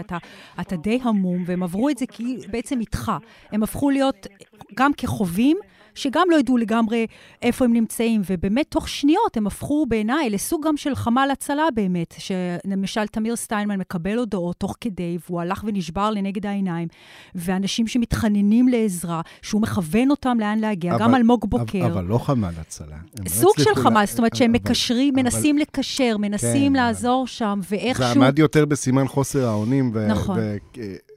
[0.58, 3.12] ואתה די המום, והם עברו את זה כי בעצם איתך.
[3.52, 4.28] הם הפכו להיות
[4.76, 5.58] גם כחווים,
[5.96, 7.08] שגם לא ידעו לגמרי
[7.42, 12.16] איפה הם נמצאים, ובאמת, תוך שניות הם הפכו בעיניי לסוג גם של חמ"ל הצלה באמת,
[12.18, 16.88] שלמשל תמיר סטיינמן מקבל הודעות תוך כדי, והוא הלך ונשבר לנגד העיניים,
[17.36, 21.86] ואנשים שמתחננים לעזרה, שהוא מכוון אותם לאן להגיע, אבל, גם אלמוג בוקר.
[21.86, 22.98] אבל, אבל לא חמ"ל הצלה.
[23.24, 26.78] לא סוג של חמ"ל, זאת אומרת שהם אבל, מקשרים, אבל, מנסים אבל, לקשר, מנסים כן,
[26.78, 27.28] לעזור אבל...
[27.28, 28.14] שם, ואיכשהו...
[28.14, 30.08] זה עמד יותר בסימן חוסר האונים, ו...
[30.08, 30.40] נכון.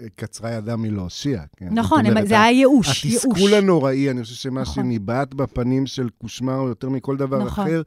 [0.03, 1.43] וקצרה ידם מלהושיע.
[1.57, 1.69] כן?
[1.71, 3.25] נכון, אומרת, זה היה ייאוש, ייאוש.
[3.25, 4.75] התסכול הנוראי, אני חושב שמה נכון.
[4.75, 7.65] שניבט בפנים של קושמרו יותר מכל דבר נכון.
[7.65, 7.83] אחר,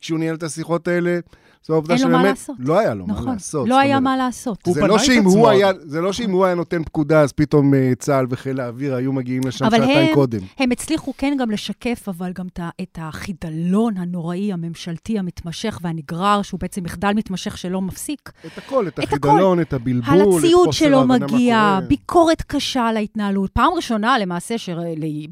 [0.00, 1.18] כשהוא ניהל את השיחות האלה,
[1.66, 3.68] זו העובדה שבאמת לא היה לו נכון, מה לעשות.
[3.68, 4.62] לא היה אומרת, מה לעשות.
[4.66, 8.26] זה לא, הוא היה, זה לא שאם הוא היה נותן פקודה, אז פתאום uh, צה"ל
[8.30, 10.38] וחיל האוויר היו מגיעים לשם שעתיים קודם.
[10.38, 12.46] אבל הם הצליחו כן גם לשקף, אבל גם
[12.82, 18.32] את החידלון הנוראי, הממשלתי, המתמשך והנגרר, שהוא בעצם מחדל מתמשך שלא מפסיק.
[18.46, 23.50] את הכל, את החידלון, את הבלבול, את חוסר הציוד שלו מגיע, ביקורת קשה על ההתנהלות.
[23.50, 24.70] פעם ראשונה, למעשה, ש...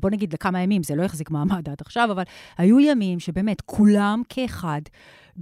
[0.01, 2.22] בוא נגיד לכמה ימים, זה לא החזיק מעמד עד עכשיו, אבל
[2.59, 4.81] היו ימים שבאמת כולם כאחד,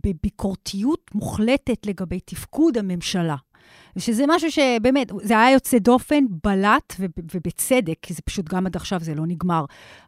[0.07, 3.37] בביקורתיות מוחלטת לגבי תפקוד הממשלה.
[3.97, 6.95] ושזה משהו שבאמת, זה היה יוצא דופן, בלט,
[7.35, 9.65] ובצדק, כי זה פשוט גם עד עכשיו זה לא נגמר.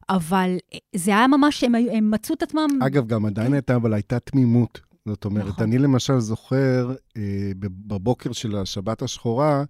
[0.08, 0.56] אבל
[0.96, 2.66] זה היה ממש, הם, הם מצאו את עצמם...
[2.86, 4.80] אגב, גם עדיין הייתה, אבל הייתה תמימות.
[5.06, 5.64] זאת אומרת, נכון.
[5.64, 7.22] אני למשל זוכר, אה,
[7.60, 9.64] בבוקר של השבת השחורה,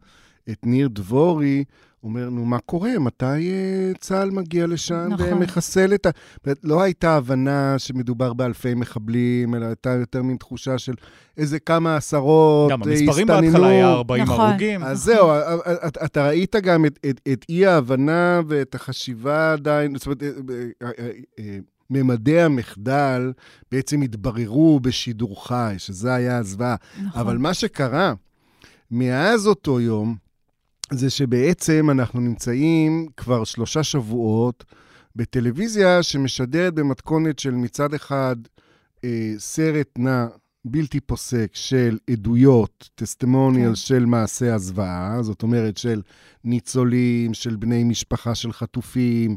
[0.51, 1.65] את ניר דבורי
[2.07, 2.99] אומר, נו, מה קורה?
[2.99, 5.33] מתי uh, צה"ל מגיע לשם נכון.
[5.33, 6.11] ומחסל את ה...
[6.65, 10.95] לא הייתה הבנה שמדובר באלפי מחבלים, אלא הייתה יותר מין תחושה של
[11.37, 12.85] איזה כמה עשרות הסתננו.
[12.85, 14.41] גם המספרים בהתחלה היה 40 נכון.
[14.41, 14.83] הרוגים.
[14.83, 15.31] אז זהו,
[15.87, 20.91] אתה, אתה ראית גם את, את, את אי-ההבנה ואת החשיבה עדיין, זאת אומרת, אה,
[21.39, 21.59] אה,
[21.91, 23.33] ממדי המחדל
[23.73, 26.77] בעצם התבררו בשידור חי, שזה היה הזוועה.
[27.05, 27.21] נכון.
[27.21, 28.15] אבל מה שקרה,
[28.91, 30.26] מאז אותו יום,
[30.93, 34.65] זה שבעצם אנחנו נמצאים כבר שלושה שבועות
[35.17, 38.37] בטלוויזיה שמשדרת במתכונת של מצד אחד
[39.05, 40.27] אה, סרט נע
[40.65, 43.75] בלתי פוסק של עדויות, טסטימוניאל כן.
[43.75, 46.03] של מעשי הזוועה, זאת אומרת של
[46.45, 49.37] ניצולים, של בני משפחה של חטופים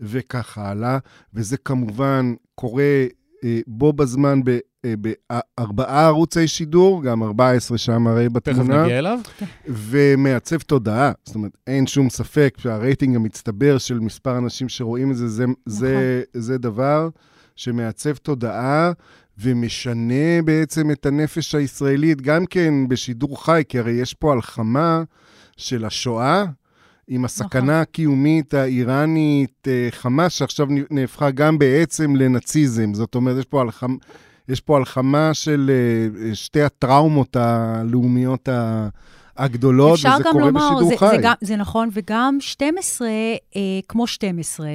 [0.00, 0.98] וכך הלאה,
[1.34, 3.06] וזה כמובן קורה
[3.44, 4.58] אה, בו בזמן ב...
[4.86, 4.94] אה,
[5.58, 8.74] בארבעה ערוצי שידור, גם 14 שם הרי בתמונה.
[8.74, 9.18] תכף נגיע אליו.
[9.66, 11.12] ומעצב תודעה.
[11.24, 15.54] זאת אומרת, אין שום ספק שהרייטינג המצטבר של מספר אנשים שרואים את זה, זה, נכון.
[15.66, 17.08] זה, זה דבר
[17.56, 18.92] שמעצב תודעה
[19.38, 25.02] ומשנה בעצם את הנפש הישראלית, גם כן בשידור חי, כי הרי יש פה הלחמה
[25.56, 26.44] של השואה.
[27.08, 27.70] עם הסכנה נכון.
[27.70, 32.94] הקיומית האיראנית, אה, חמאס, שעכשיו נהפכה גם בעצם לנאציזם.
[32.94, 33.94] זאת אומרת, יש פה הלחמה,
[34.48, 38.48] יש פה הלחמה של אה, שתי הטראומות הלאומיות
[39.36, 41.08] הגדולות, וזה קורה לומר, בשידור זה, חי.
[41.10, 44.68] זה, גם, זה נכון, וגם 12, אה, כמו 12,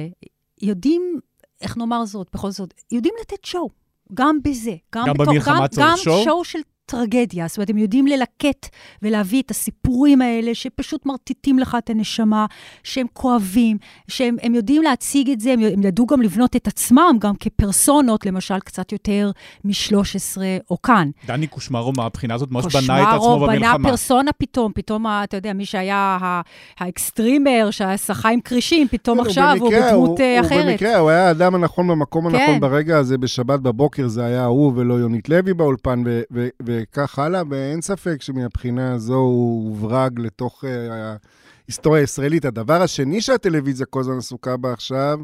[0.62, 1.20] יודעים,
[1.60, 3.82] איך נאמר זאת, בכל זאת, יודעים לתת שואו.
[4.14, 4.74] גם בזה.
[4.94, 6.18] גם, גם במלחמה צריך שואו?
[6.18, 7.48] גם שואו של טרגדיה.
[7.48, 8.68] זאת אומרת, הם יודעים ללקט
[9.02, 12.46] ולהביא את הסיפורים האלה שפשוט מרטיטים לך את הנשמה,
[12.82, 13.76] שהם כואבים,
[14.08, 18.58] שהם יודעים להציג את זה, הם, הם ידעו גם לבנות את עצמם גם כפרסונות, למשל,
[18.58, 19.30] קצת יותר
[19.64, 20.38] מ-13
[20.70, 21.10] או כאן.
[21.26, 23.56] דני קושמרו מהבחינה הזאת ממש בנה את עצמו במלחמה.
[23.56, 26.18] קושמרו בנה פרסונה פתאום, פתאום, אתה יודע, מי שהיה
[26.78, 30.62] ה extremer, ששחה עם כרישים, פתאום כן, עכשיו הוא בדמות הוא, אחרת.
[30.62, 32.60] הוא במקרה, הוא היה האדם הנכון במקום הנכון כן.
[32.60, 37.42] ברגע הזה, בשבת בבוקר זה היה הוא ולא יונית לוי באולפן, ו- ו- וכך הלאה,
[37.50, 40.66] ואין ספק שמבחינה הזו הוא הוברג לתוך uh,
[41.66, 42.44] ההיסטוריה הישראלית.
[42.44, 45.18] הדבר השני שהטלוויזיה כל הזמן עסוקה בה עכשיו,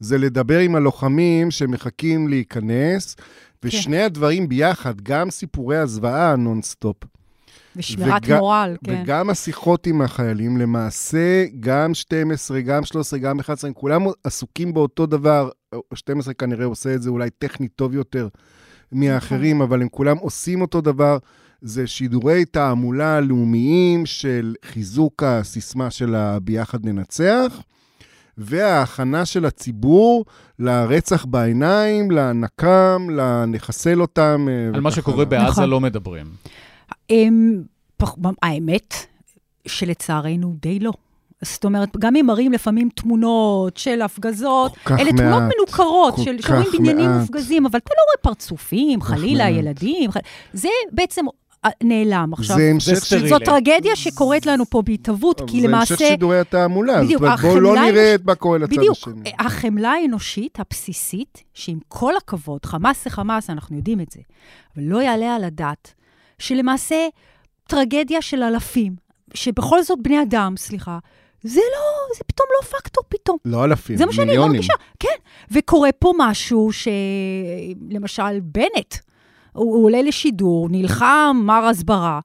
[0.00, 3.16] זה לדבר עם הלוחמים שמחכים להיכנס,
[3.62, 4.04] ושני כן.
[4.04, 6.96] הדברים ביחד, גם סיפורי הזוועה נונסטופ.
[7.76, 8.36] ושמירת וג...
[8.36, 9.02] מורל, כן.
[9.02, 15.48] וגם השיחות עם החיילים, למעשה, גם 12, גם 13, גם 11, כולם עסוקים באותו דבר.
[15.94, 18.28] 12 כנראה עושה את זה אולי טכנית טוב יותר
[18.92, 21.18] מהאחרים, אבל הם כולם עושים אותו דבר.
[21.60, 27.62] זה שידורי תעמולה לאומיים של חיזוק הסיסמה של ה"ביחד ננצח",
[28.38, 30.24] וההכנה של הציבור
[30.58, 34.46] לרצח בעיניים, לנקם, לנחסל אותם.
[34.50, 35.70] אה, על מה שקורה בעזה נכון.
[35.70, 36.26] לא מדברים.
[38.42, 38.94] האמת
[39.66, 40.92] שלצערנו די לא.
[41.42, 46.66] זאת אומרת, גם אם מראים לפעמים תמונות של הפגזות, אלה מעט, תמונות מנוכרות, של, שרואים
[46.78, 49.58] בניינים מופגזים, אבל אתה לא רואה פרצופים, חלילה, מעט.
[49.58, 50.20] ילדים, חל...
[50.52, 51.24] זה בעצם
[51.82, 52.56] נעלם עכשיו.
[52.56, 53.28] זה המשך סטרילי.
[53.28, 55.94] זו טרגדיה שקורית לנו פה בהתהוות, כי למעשה...
[55.94, 57.02] זה המשך שידורי התעמולה.
[57.02, 59.12] בדיוק, זאת אומרת, בואו לא נראה את מה קורה לצד בדיוק, השני.
[59.20, 64.20] בדיוק, החמלה האנושית הבסיסית, שעם כל הכבוד, חמאס זה חמאס, אנחנו יודעים את זה,
[64.76, 65.94] אבל לא יעלה על הדעת
[66.38, 67.06] שלמעשה
[67.66, 68.96] טרגדיה של אלפים,
[69.34, 70.98] שבכל זאת בני אדם, סליחה,
[71.42, 73.36] זה לא, זה פתאום לא פקטור פתאום.
[73.44, 73.96] לא אלפים.
[73.96, 75.08] זה מה שאני לא מרגישה, כן.
[75.50, 78.94] וקורה פה משהו שלמשל בנט,
[79.52, 82.20] הוא, הוא עולה לשידור, נלחם, מר הסברה,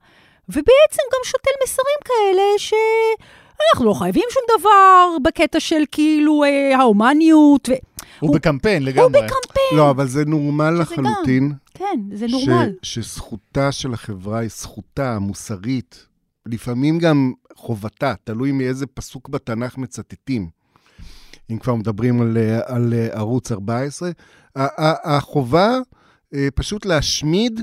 [0.49, 7.69] ובעצם גם שותל מסרים כאלה שאנחנו לא חייבים שום דבר בקטע של כאילו אה, ההומניות.
[7.69, 7.71] ו...
[7.71, 9.03] הוא, הוא בקמפיין לגמרי.
[9.03, 9.77] הוא בקמפיין.
[9.77, 11.49] לא, אבל זה נורמל לחלוטין.
[11.49, 12.69] גם, כן, זה נורמל.
[12.81, 16.05] ש, שזכותה של החברה היא זכותה המוסרית,
[16.45, 20.49] לפעמים גם חובתה, תלוי מאיזה פסוק בתנ"ך מצטטים.
[21.51, 24.11] אם כבר מדברים על, אה, על אה, ערוץ 14,
[24.55, 25.77] החובה
[26.33, 27.61] אה, פשוט להשמיד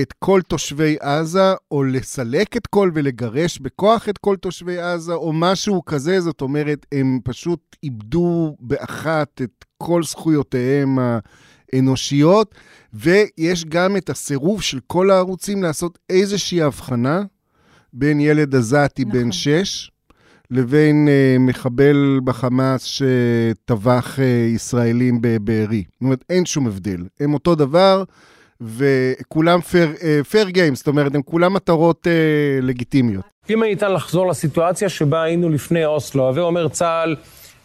[0.00, 5.32] את כל תושבי עזה, או לסלק את כל ולגרש בכוח את כל תושבי עזה, או
[5.32, 10.98] משהו כזה, זאת אומרת, הם פשוט איבדו באחת את כל זכויותיהם
[11.72, 12.54] האנושיות,
[12.92, 17.22] ויש גם את הסירוב של כל הערוצים לעשות איזושהי הבחנה
[17.98, 19.20] בין ילד עזתי נכון.
[19.20, 19.90] בן שש,
[20.50, 24.22] לבין uh, מחבל בחמאס שטבח uh,
[24.54, 25.84] ישראלים בבארי.
[25.92, 27.04] זאת אומרת, אין שום הבדל.
[27.20, 28.04] הם אותו דבר,
[28.60, 29.60] וכולם
[30.30, 33.24] פייר גיים, uh, זאת אומרת, הם כולם מטרות uh, לגיטימיות.
[33.50, 37.16] אם ניתן לחזור לסיטואציה שבה היינו לפני אוסלו, הווה אומר צה"ל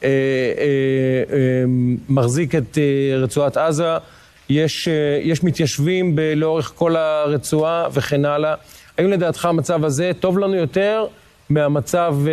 [0.04, 1.64] אה, אה, אה,
[2.10, 3.98] מחזיק את אה, רצועת עזה,
[4.50, 8.56] יש, אה, יש מתיישבים לאורך כל הרצועה וכן הלאה.
[8.98, 11.06] האם לדעתך המצב הזה טוב לנו יותר
[11.50, 12.32] מהמצב אה,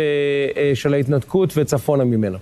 [0.61, 2.37] אה, של ההתנתקות וצפונה ממנה?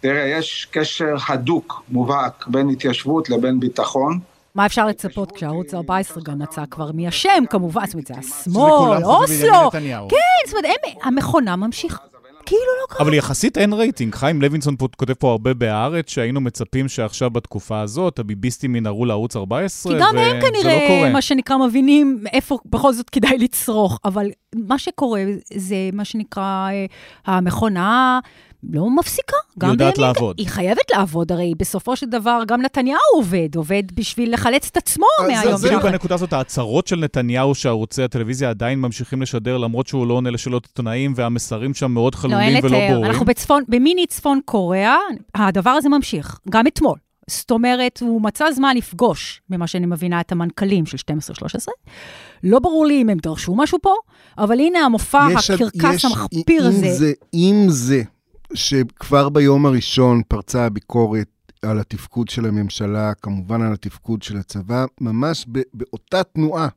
[0.00, 4.18] תראה, יש קשר הדוק, מובהק, בין התיישבות לבין ביטחון.
[4.54, 9.04] מה אפשר לצפות כשערוץ 14 גם מצא כבר מי אשם, כמובן, זאת אומרת, זה השמאל,
[9.04, 9.70] אוסלו.
[10.08, 12.09] כן, זאת אומרת, המכונה ממשיכה.
[12.46, 13.06] כאילו לא קרה.
[13.06, 14.14] אבל יחסית אין רייטינג.
[14.14, 19.92] חיים לוינסון כותב פה הרבה בהארץ, שהיינו מצפים שעכשיו בתקופה הזאת, הביביסטים ינהרו לערוץ 14,
[19.92, 20.24] וזה לא קורה.
[20.24, 23.98] כי גם הם כנראה, מה שנקרא, מבינים איפה בכל זאת כדאי לצרוך.
[24.04, 24.26] אבל
[24.56, 25.22] מה שקורה
[25.54, 26.86] זה מה שנקרא אה,
[27.26, 28.20] המכונה...
[28.62, 29.36] לא מפסיקה.
[29.62, 30.38] היא יודעת לעבוד.
[30.38, 35.06] היא חייבת לעבוד, הרי בסופו של דבר גם נתניהו עובד, עובד בשביל לחלץ את עצמו
[35.26, 35.56] מהיום.
[35.56, 40.14] זה בדיוק הנקודה הזאת, ההצהרות של נתניהו שערוצי הטלוויזיה עדיין ממשיכים לשדר, למרות שהוא לא
[40.14, 42.72] עונה לשאלות עיתונאים, והמסרים שם מאוד חלולים ולא ברורים.
[42.72, 43.10] לא, אין לתאר.
[43.10, 44.96] אנחנו בצפון, במיני צפון קוריאה,
[45.34, 46.98] הדבר הזה ממשיך, גם אתמול.
[47.30, 51.68] זאת אומרת, הוא מצא זמן לפגוש, ממה שאני מבינה, את המנכ"לים של 12-13.
[52.44, 53.94] לא ברור לי אם הם דרשו משהו פה,
[54.38, 56.92] אבל הנה המופע הקרקס המחפיר הזה.
[56.92, 58.02] זה, אם זה
[58.54, 61.28] שכבר ביום הראשון פרצה הביקורת
[61.62, 66.68] על התפקוד של הממשלה, כמובן על התפקוד של הצבא, ממש באותה תנועה.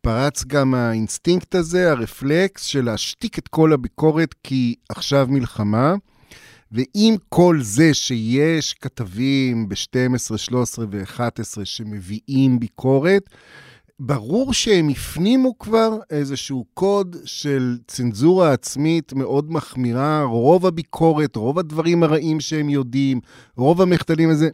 [0.00, 5.94] פרץ גם האינסטינקט הזה, הרפלקס של להשתיק את כל הביקורת כי עכשיו מלחמה.
[6.72, 13.30] ועם כל זה שיש כתבים ב-12, 13 ו-11 שמביאים ביקורת,
[14.00, 22.02] ברור שהם הפנימו כבר איזשהו קוד של צנזורה עצמית מאוד מחמירה, רוב הביקורת, רוב הדברים
[22.02, 23.20] הרעים שהם יודעים,
[23.56, 24.50] רוב המחדלים הזה,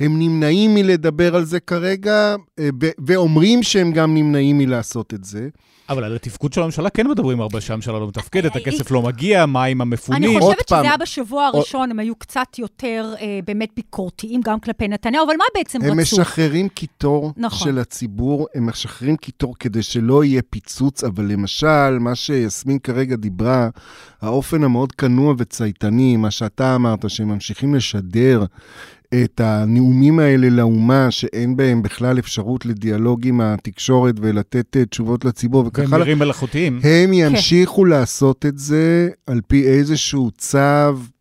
[0.00, 5.48] הם נמנעים מלדבר על זה כרגע, אה, ואומרים שהם גם נמנעים מלעשות את זה.
[5.88, 9.46] אבל על התפקוד של הממשלה כן מדברים הרבה שהממשלה לא מתפקדת, אה, הכסף לא מגיע,
[9.46, 10.24] מים המפונים.
[10.24, 14.88] אני חושבת שזה היה בשבוע הראשון, הם היו קצת יותר אה, באמת ביקורתיים גם כלפי
[14.88, 15.92] נתניהו, אבל מה בעצם רצו?
[15.92, 17.68] הם משחררים קיטור נכון.
[17.68, 23.68] של הציבור, הם משחררים קיטור כדי שלא יהיה פיצוץ, אבל למשל, מה שיסמין כרגע דיברה,
[24.22, 28.44] האופן המאוד כנוע וצייתני, מה שאתה אמרת, שהם ממשיכים לשדר
[29.14, 35.64] את הנאומים האלה לאומה, שאין בהם בכלל אפשרות לדיאלוג עם התקשורת ולתת אה, תשובות לציבור
[35.66, 36.06] וכך הלאה.
[36.06, 36.74] והם מלאכותיים.
[36.74, 37.12] הם כן.
[37.12, 37.84] ימשיכו.
[37.84, 40.58] לעשות את זה על פי איזשהו צו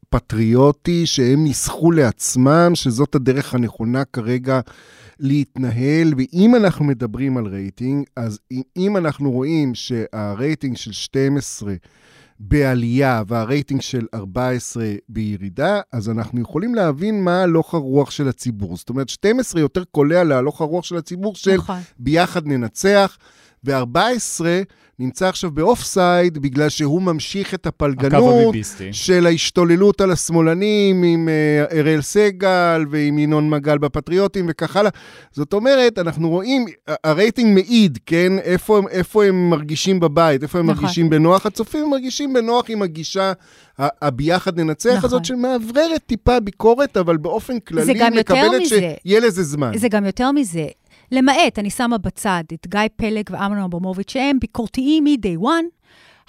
[0.10, 4.60] פטריוטי שהם ניסחו לעצמם, שזאת הדרך הנכונה כרגע
[5.20, 6.14] להתנהל.
[6.18, 8.40] ואם אנחנו מדברים על רייטינג, אז
[8.78, 11.74] אם אנחנו רואים שהרייטינג של 12
[12.40, 18.78] בעלייה והרייטינג של 14 בירידה, אז אנחנו יכולים להבין מה הלוך הרוח של הציבור.
[18.78, 21.80] זאת אומרת, 12 יותר קולע להלוך הרוח של הציבור של נכון.
[22.00, 23.18] ביחד ננצח,
[23.64, 24.46] ו-14
[25.00, 28.56] נמצא עכשיו ב offside בגלל שהוא ממשיך את הפלגנות.
[28.92, 34.92] של ההשתוללות על השמאלנים עם אה, אראל סגל ועם ינון מגל בפטריוטים וכך הלאה.
[35.32, 36.66] זאת אומרת, אנחנו רואים,
[37.04, 38.34] הרייטינג מעיד, כן?
[38.44, 40.84] איפה, הם- איפה הם מרגישים בבית, איפה הם נכון.
[40.84, 41.46] מרגישים בנוח.
[41.46, 43.34] הצופים מרגישים בנוח עם הגישה
[43.80, 45.06] הביחד ננצח נכון.
[45.08, 48.76] הזאת, שמאווררת טיפה ביקורת, אבל באופן כללי מקבלת מזה.
[49.06, 49.72] שיהיה לזה זמן.
[49.78, 50.66] זה גם יותר מזה.
[51.12, 55.66] למעט, אני שמה בצד את גיא פלג ואמנון אברמוביץ', שהם ביקורתיים מ-day one.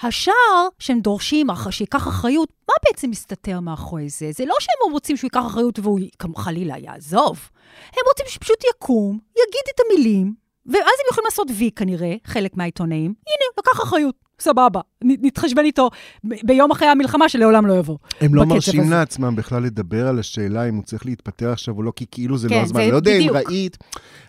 [0.02, 4.30] השאר שהם דורשים אח- שייקח אחריות, מה בעצם מסתתר מאחורי זה?
[4.32, 6.00] זה לא שהם רוצים שהוא ייקח אחריות והוא
[6.36, 7.48] חלילה יעזוב.
[7.92, 10.34] הם רוצים שפשוט יקום, יגיד את המילים,
[10.66, 13.14] ואז הם יכולים לעשות וי כנראה, חלק מהעיתונאים.
[13.26, 14.80] הנה, לקח אחריות, סבבה.
[15.05, 15.91] נתחשבן איתו
[16.24, 17.97] ביום אחרי המלחמה שלעולם לא יבוא.
[18.20, 18.91] הם לא מרשים הזה.
[18.91, 22.49] לעצמם בכלל לדבר על השאלה אם הוא צריך להתפטר עכשיו או לא, כי כאילו זה
[22.49, 22.80] כן, לא הזמן.
[22.80, 23.30] זה אני לא יודע אם.
[23.30, 23.78] ראית,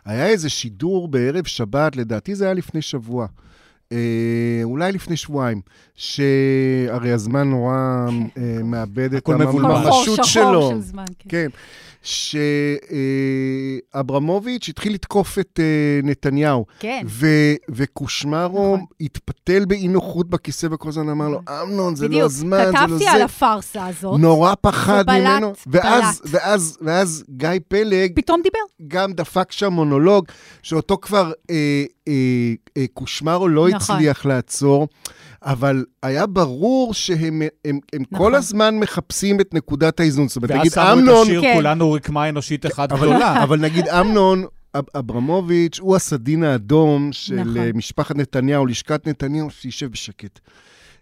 [0.05, 3.27] היה איזה שידור בערב שבת, לדעתי זה היה לפני שבוע.
[3.91, 3.97] אה,
[4.63, 5.61] אולי לפני שבועיים,
[5.95, 7.73] שהרי הזמן נורא
[8.37, 9.71] אה, מאבד את הכל מבולבל.
[9.75, 10.69] הממשות שלו.
[10.69, 11.29] של זמן, כן.
[11.29, 11.47] כן.
[13.93, 16.65] שאברמוביץ' התחיל לתקוף את אה, נתניהו.
[16.79, 17.01] כן.
[17.07, 22.65] ו- וקושמרו התפתל באי נוחות בכיסא וכל הזמן אמר לו, אמנון, זה לא הזמן, זה
[22.65, 22.77] לא זה.
[22.77, 24.19] כתבתי על הפארסה הזאת.
[24.19, 25.53] נורא פחד ובלט, ממנו.
[25.67, 26.33] ואז, בלט.
[26.33, 28.11] ואז, ואז גיא פלג...
[28.15, 28.59] פתאום דיבר.
[28.87, 30.25] גם דפק שם מונולוג,
[30.61, 32.00] שאותו כבר אה, אה, אה,
[32.93, 33.95] קושמרו לא נכון.
[33.95, 34.87] הצליח לעצור.
[35.43, 38.25] אבל היה ברור שהם הם, הם נכון.
[38.25, 40.27] כל הזמן מחפשים את נקודת האיזון.
[40.27, 41.21] זאת אומרת, ואז נגיד שמו את אמנון...
[41.23, 41.53] השיר כן.
[41.55, 43.37] כולנו רקמה אנושית אחת אבל, גדולה.
[43.43, 44.45] אבל נגיד אמנון
[44.75, 47.51] אב- אברמוביץ' הוא הסדין האדום של נכון.
[47.57, 47.71] נכון.
[47.75, 50.39] משפחת נתניהו, לשכת נתניהו, שישב בשקט.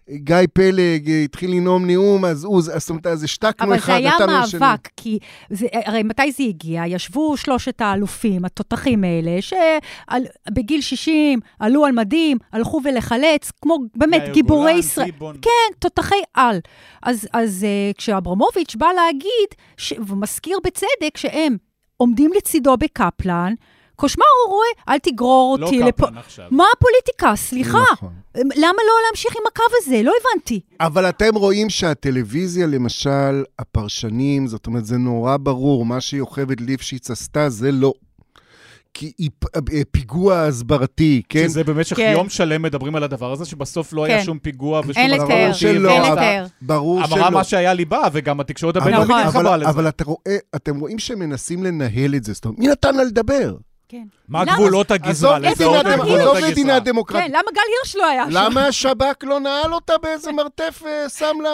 [0.08, 3.96] גיא פלג אה, התחיל לנאום נאום, אז הוא, זאת אומרת, אז השתקנו אבל אחד, זה
[3.96, 4.60] היה נתנו לשני.
[4.60, 5.18] מאבק, כי
[5.50, 6.82] זה, הרי מתי זה הגיע?
[6.86, 14.72] ישבו שלושת האלופים, התותחים האלה, שבגיל 60 עלו על מדים, הלכו ולחלץ, כמו באמת גיבורי
[14.72, 15.06] ישראל.
[15.06, 15.36] טיבון.
[15.42, 16.58] כן, תותחי על.
[17.02, 19.92] אז, אז uh, כשאברמוביץ' בא להגיד, ש...
[20.08, 21.56] ומזכיר בצדק שהם
[21.96, 23.54] עומדים לצידו בקפלן,
[24.00, 26.06] קושמרו רואה, אל תגרור לא אותי קפלן לפה.
[26.18, 26.44] עכשיו.
[26.50, 27.36] מה הפוליטיקה?
[27.36, 27.82] סליחה.
[27.92, 28.12] נכון.
[28.36, 30.02] למה לא להמשיך עם הקו הזה?
[30.02, 30.60] לא הבנתי.
[30.80, 37.48] אבל אתם רואים שהטלוויזיה, למשל, הפרשנים, זאת אומרת, זה נורא ברור, מה שיוכבד ליפשיץ עשתה,
[37.50, 37.92] זה לא.
[38.94, 41.48] כי היא פ- אה, פיגוע הסברתי, כן?
[41.48, 42.10] שזה במשך כן.
[42.14, 44.24] יום שלם מדברים על הדבר הזה, שבסוף לא היה כן.
[44.24, 46.46] שום פיגוע ושום אין הדבר לתאר, אין לתאר.
[46.62, 47.14] ברור שלא.
[47.16, 49.22] אמרה מה שהיה ליבה, וגם התקשורת הבינלאומית נכון.
[49.26, 49.70] התחברה אבל, לזה.
[49.70, 53.56] אבל אתה רואה, אתם רואים שמנסים לנהל את זה, זאת אומרת, מי נתן לה לדבר?
[53.90, 54.02] כן.
[54.28, 54.44] מה?
[54.44, 55.36] גבולות הגזרה?
[55.36, 55.76] עזוב
[56.50, 57.26] מדינה דמוקרטית.
[57.26, 58.30] כן, למה גל הירש לא היה שם?
[58.32, 61.48] למה השב"כ לא נעל אותה באיזה מרתף ושם לה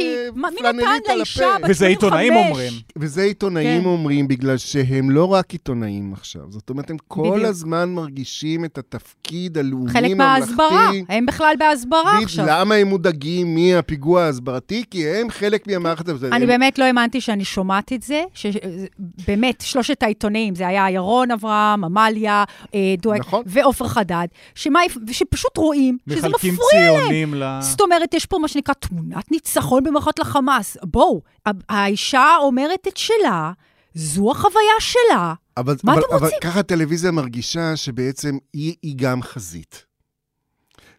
[0.00, 1.66] אה, מה- מי פלנלית על הפה?
[1.68, 2.48] וזה עיתונאים 85?
[2.50, 2.72] אומרים.
[2.96, 3.86] וזה עיתונאים כן.
[3.88, 6.42] אומרים, בגלל שהם לא רק עיתונאים עכשיו.
[6.48, 7.44] זאת אומרת, הם כל.
[7.44, 10.16] הזמן מרגישים את התפקיד הלאומי חלק.
[10.16, 12.44] מההסברה, הם בכלל בהסברה עכשיו.
[12.48, 14.84] למה הם מודאגים מהפיגוע ההסברתי?
[14.90, 16.32] כי הם חלק מהמערכת הזאת.
[16.32, 21.51] אני באמת לא האמנתי שאני שומעת את זה, שבאמת, שלושת העיתונאים, זה היה ירון אברהם,
[21.52, 22.44] עמליה,
[22.74, 23.42] אה, דואק נכון.
[23.46, 24.80] ועופר חדד, שמה-
[25.10, 27.00] שפשוט רואים שזה מחלקים מפריע להם.
[27.00, 27.58] ציונים ל...
[27.60, 30.76] זאת אומרת, יש פה מה שנקרא תמונת ניצחון במערכות לחמאס.
[30.82, 31.20] בואו,
[31.68, 33.52] האישה אומרת את שלה,
[33.94, 35.34] זו החוויה שלה.
[35.56, 36.38] אבל, מה אבל, אתם אבל רוצים?
[36.42, 39.84] ככה הטלוויזיה מרגישה שבעצם היא, היא גם חזית.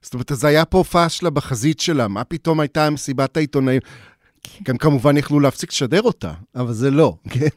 [0.01, 3.81] זאת אומרת, אז היה פה פאשלה בחזית שלה, מה פתאום הייתה מסיבת העיתונאים?
[4.63, 7.47] גם כמובן יכלו להפסיק לשדר אותה, אבל זה לא, כן?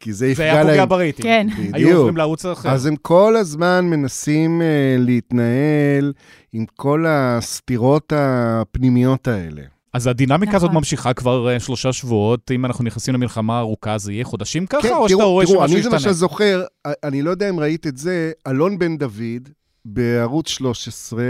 [0.00, 0.66] כי זה זה יפגע היה להם.
[0.66, 1.26] פוגע ברייטינג.
[1.26, 1.46] כן.
[1.58, 1.92] היו בדיוק.
[1.92, 2.70] עוברים לערוץ אחר.
[2.70, 4.64] אז הם כל הזמן מנסים uh,
[5.00, 6.12] להתנהל
[6.52, 9.62] עם כל הסתירות הפנימיות האלה.
[9.92, 10.76] אז הדינמיקה הזאת נכון.
[10.78, 12.50] ממשיכה כבר אה, שלושה שבועות.
[12.50, 15.56] אם אנחנו נכנסים למלחמה ארוכה, זה יהיה חודשים ככה, כן, או שאתה תראו, רואה תראו,
[15.60, 16.12] שמשהו אני למשל ישתנה?
[16.12, 19.48] זוכר, אני לא יודע אם ראית את זה, אלון בן דוד
[19.84, 21.22] בערוץ 13,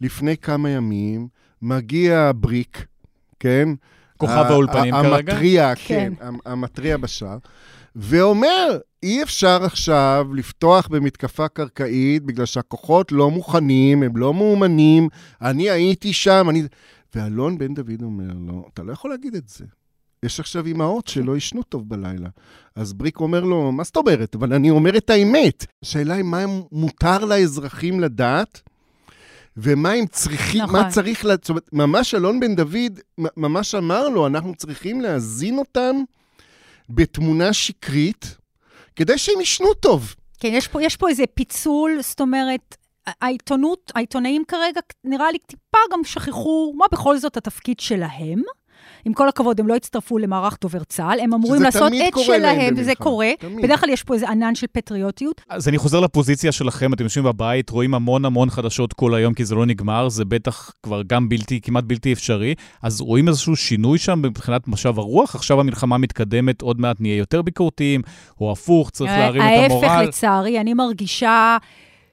[0.00, 1.28] לפני כמה ימים,
[1.62, 2.86] מגיע בריק,
[3.40, 3.68] כן?
[4.26, 5.32] כוכב האולפנים כרגע?
[5.32, 6.12] המתריע, כן.
[6.18, 7.38] כן, המ- המתריע בשער,
[7.96, 15.08] ואומר, אי אפשר עכשיו לפתוח במתקפה קרקעית בגלל שהכוחות לא מוכנים, הם לא מאומנים,
[15.42, 16.62] אני הייתי שם, אני...
[17.14, 19.64] ואלון בן דוד אומר לו, אתה לא יכול להגיד את זה.
[20.22, 22.28] יש עכשיו אימהות שלא ישנו טוב בלילה.
[22.76, 24.34] אז בריק אומר לו, מה זאת אומרת?
[24.34, 25.66] אבל אני אומר את האמת.
[25.82, 28.60] השאלה היא מה מותר לאזרחים לדעת,
[29.56, 30.80] ומה הם צריכים, נכון.
[30.80, 33.00] מה צריך, לה- זאת אומרת, ממש אלון בן דוד
[33.36, 35.96] ממש אמר לו, אנחנו צריכים להזין אותם
[36.90, 38.36] בתמונה שקרית,
[38.96, 40.14] כדי שהם ישנו טוב.
[40.40, 42.76] כן, יש פה, יש פה איזה פיצול, זאת אומרת,
[43.06, 48.42] העיתונות, העיתונאים כרגע, נראה לי טיפה גם שכחו מה בכל זאת התפקיד שלהם.
[49.04, 52.94] עם כל הכבוד, הם לא הצטרפו למערך דובר צה"ל, הם אמורים לעשות את שלהם, וזה
[52.94, 53.30] קורה.
[53.38, 53.64] תמיד.
[53.64, 55.40] בדרך כלל יש פה איזה ענן של פטריוטיות.
[55.48, 59.44] אז אני חוזר לפוזיציה שלכם, אתם יושבים בבית, רואים המון המון חדשות כל היום, כי
[59.44, 62.54] זה לא נגמר, זה בטח כבר גם בלתי, כמעט בלתי אפשרי.
[62.82, 65.34] אז רואים איזשהו שינוי שם מבחינת משב הרוח?
[65.34, 68.02] עכשיו המלחמה מתקדמת, עוד מעט נהיה יותר ביקורתיים,
[68.40, 69.84] או הפוך, צריך להרים את המורל.
[69.84, 71.56] ההפך, לצערי, אני מרגישה...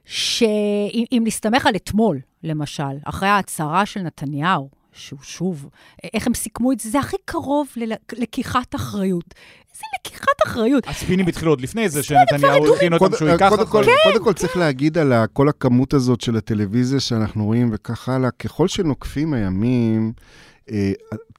[0.04, 4.68] שאם נסתמך על אתמול, למשל, אחרי ההצהרה של נתניהו,
[5.00, 5.68] שהוא שוב,
[6.14, 7.68] איך הם סיכמו את זה, זה הכי קרוב
[8.12, 9.34] ללקיחת אחריות.
[9.72, 10.86] איזה לקיחת אחריות.
[10.86, 13.88] הספינים התחילו עוד לפני זה, שנתניהו הכין אותם שהוא ייקח אחריות.
[14.04, 18.68] קודם כל צריך להגיד על כל הכמות הזאת של הטלוויזיה שאנחנו רואים וכך הלאה, ככל
[18.68, 20.12] שנוקפים הימים,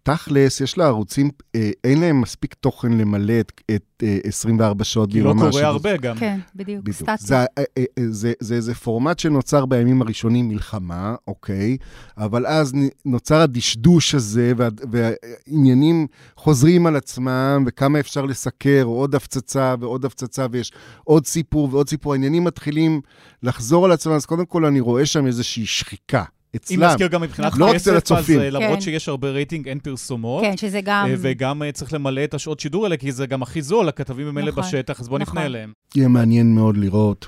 [0.03, 5.33] תכלס, יש לערוצים, אה, אין להם מספיק תוכן למלא את, את 24 שעות ביממה.
[5.33, 6.15] כי לא קורה הרבה גם.
[6.17, 6.97] כן, בדיוק, בדיוק.
[6.97, 7.17] סטטי.
[7.17, 7.45] זה,
[8.09, 11.77] זה, זה איזה פורמט שנוצר בימים הראשונים מלחמה, אוקיי?
[12.17, 12.73] אבל אז
[13.05, 16.07] נוצר הדשדוש הזה, וה, והעניינים
[16.37, 20.71] חוזרים על עצמם, וכמה אפשר לסקר, עוד הפצצה ועוד הפצצה, ויש
[21.03, 22.13] עוד סיפור ועוד סיפור.
[22.13, 23.01] העניינים מתחילים
[23.43, 26.23] לחזור על עצמם, אז קודם כל אני רואה שם איזושהי שחיקה.
[26.55, 26.83] אצלם.
[26.83, 28.81] אם נזכיר גם מבחינת לא כסף, אז אה, למרות כן.
[28.81, 30.43] שיש הרבה רייטינג, אין פרסומות.
[30.43, 31.07] כן, שזה גם...
[31.09, 34.27] אה, וגם אה, צריך למלא את השעות שידור האלה, כי זה גם הכי זול, הכתבים
[34.27, 35.33] הם אלה נכון, בשטח, אז בואו נכון.
[35.33, 35.73] נפנה אליהם.
[35.95, 37.27] יהיה מעניין מאוד לראות,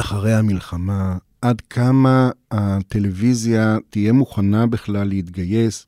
[0.00, 5.86] אחרי המלחמה, עד כמה הטלוויזיה תהיה מוכנה בכלל להתגייס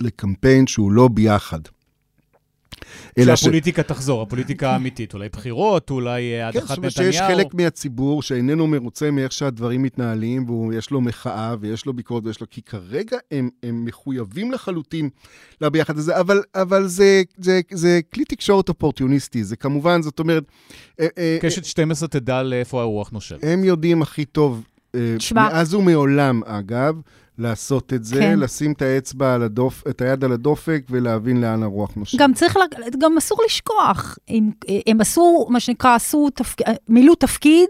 [0.00, 1.60] לקמפיין שהוא לא ביחד.
[3.24, 3.86] שהפוליטיקה ש...
[3.86, 6.76] תחזור, הפוליטיקה האמיתית, אולי בחירות, אולי אה, הדחת נתניהו.
[6.76, 11.86] כן, זאת אומרת שיש חלק מהציבור שאיננו מרוצה מאיך שהדברים מתנהלים, ויש לו מחאה, ויש
[11.86, 12.46] לו ביקורת, ויש לו...
[12.50, 15.08] כי כרגע הם, הם מחויבים לחלוטין
[15.60, 20.44] לביחד הזה, אבל, אבל זה, זה, זה כלי תקשורת אופורטיוניסטי, זה כמובן, זאת אומרת...
[21.00, 23.38] אה, אה, קשת 12 תדע לאיפה הרוח נושבת.
[23.42, 24.64] הם יודעים הכי טוב.
[25.34, 27.00] מאז ומעולם, אגב,
[27.38, 28.38] לעשות את זה, כן.
[28.38, 32.20] לשים את האצבע על הדופ, את היד על הדופק ולהבין לאן הרוח נושבת.
[32.20, 32.56] גם צריך,
[32.98, 34.18] גם אסור לשכוח.
[34.28, 34.50] הם,
[34.86, 36.58] הם עשו, מה שנקרא, עשו, תפק,
[36.88, 37.68] מילאו תפקיד,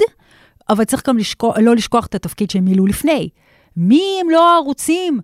[0.69, 3.29] אבל צריך גם לשכוח, לא לשכוח את התפקיד שהם מילאו לפני.
[3.77, 5.21] מי הם לא הערוצים?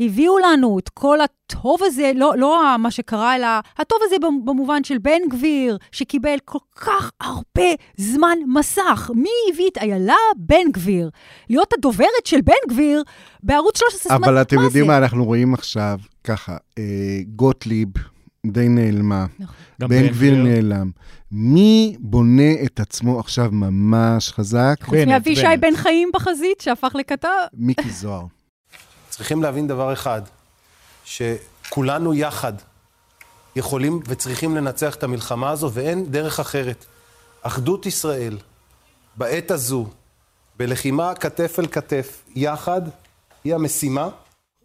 [0.00, 3.46] הביאו לנו את כל הטוב הזה, לא, לא מה שקרה, אלא
[3.78, 9.10] הטוב הזה במובן של בן גביר, שקיבל כל כך הרבה זמן מסך.
[9.14, 11.10] מי הביא את איילה בן גביר?
[11.50, 13.02] להיות הדוברת של בן גביר
[13.42, 15.98] בערוץ 13, אבל אתם יודעים מה אנחנו רואים עכשיו?
[16.24, 16.84] ככה, אה,
[17.36, 17.88] גוטליב
[18.46, 19.54] די נעלמה, נכון.
[19.78, 20.90] בן גביר נעלם.
[21.32, 24.76] מי בונה את עצמו עכשיו ממש חזק?
[24.82, 27.28] חוץ מאבישי בן חיים בחזית, שהפך לכתב.
[27.54, 28.24] מיקי זוהר.
[29.16, 30.22] צריכים להבין דבר אחד,
[31.04, 32.52] שכולנו יחד
[33.56, 36.84] יכולים וצריכים לנצח את המלחמה הזו, ואין דרך אחרת.
[37.42, 38.38] אחדות ישראל,
[39.16, 39.86] בעת הזו,
[40.56, 42.82] בלחימה כתף אל כתף, יחד,
[43.44, 44.08] היא המשימה.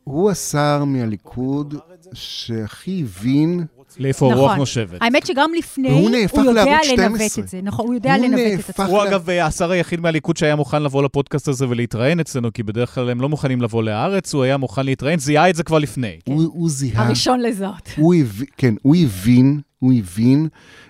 [0.04, 1.76] הוא השר מהליכוד
[2.14, 3.66] שהכי הבין
[4.00, 4.38] לאיפה נכון.
[4.38, 4.98] הרוח נושבת.
[5.02, 7.60] האמת שגם לפני, הוא, הוא יודע לנווט את זה.
[7.64, 8.86] נכון, הוא יודע הוא לנווט את עצמו.
[8.86, 13.10] הוא אגב השר היחיד מהליכוד שהיה מוכן לבוא לפודקאסט הזה ולהתראיין אצלנו, כי בדרך כלל
[13.10, 16.20] הם לא מוכנים לבוא לארץ, הוא היה מוכן להתראיין, זיהה את זה כבר לפני.
[16.26, 17.06] הוא, הוא זיהה...
[17.06, 17.90] הראשון לזאת.
[17.98, 18.42] הוא הב...
[18.58, 20.48] כן, הוא הבין, הוא הבין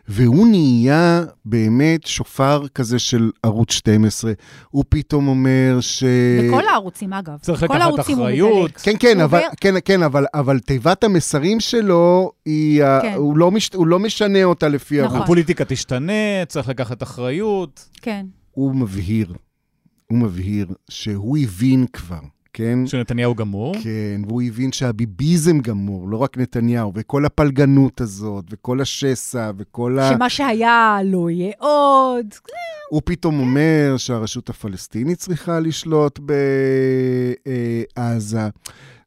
[0.07, 4.31] והוא נהיה באמת שופר כזה של ערוץ 12.
[4.69, 6.03] הוא פתאום אומר ש...
[6.47, 7.37] בכל הערוצים, אגב.
[7.41, 8.71] צריך לקחת אחריות.
[8.71, 13.13] כן, כן, אבל, כן, כן, אבל, אבל תיבת המסרים שלו, היא, כן.
[13.15, 15.21] הוא, לא מש, הוא לא משנה אותה לפי נכון.
[15.21, 17.89] הפוליטיקה תשתנה, צריך לקחת אחריות.
[18.01, 18.25] כן.
[18.51, 19.33] הוא מבהיר,
[20.07, 22.38] הוא מבהיר שהוא הבין כבר.
[22.59, 22.87] כן?
[22.87, 23.75] שנתניהו גמור.
[23.83, 30.09] כן, והוא הבין שהביביזם גמור, לא רק נתניהו, וכל הפלגנות הזאת, וכל השסע, וכל ה...
[30.09, 32.25] שמה שהיה לא יהיה עוד.
[32.89, 36.19] הוא פתאום אומר שהרשות הפלסטינית צריכה לשלוט
[37.95, 38.47] בעזה.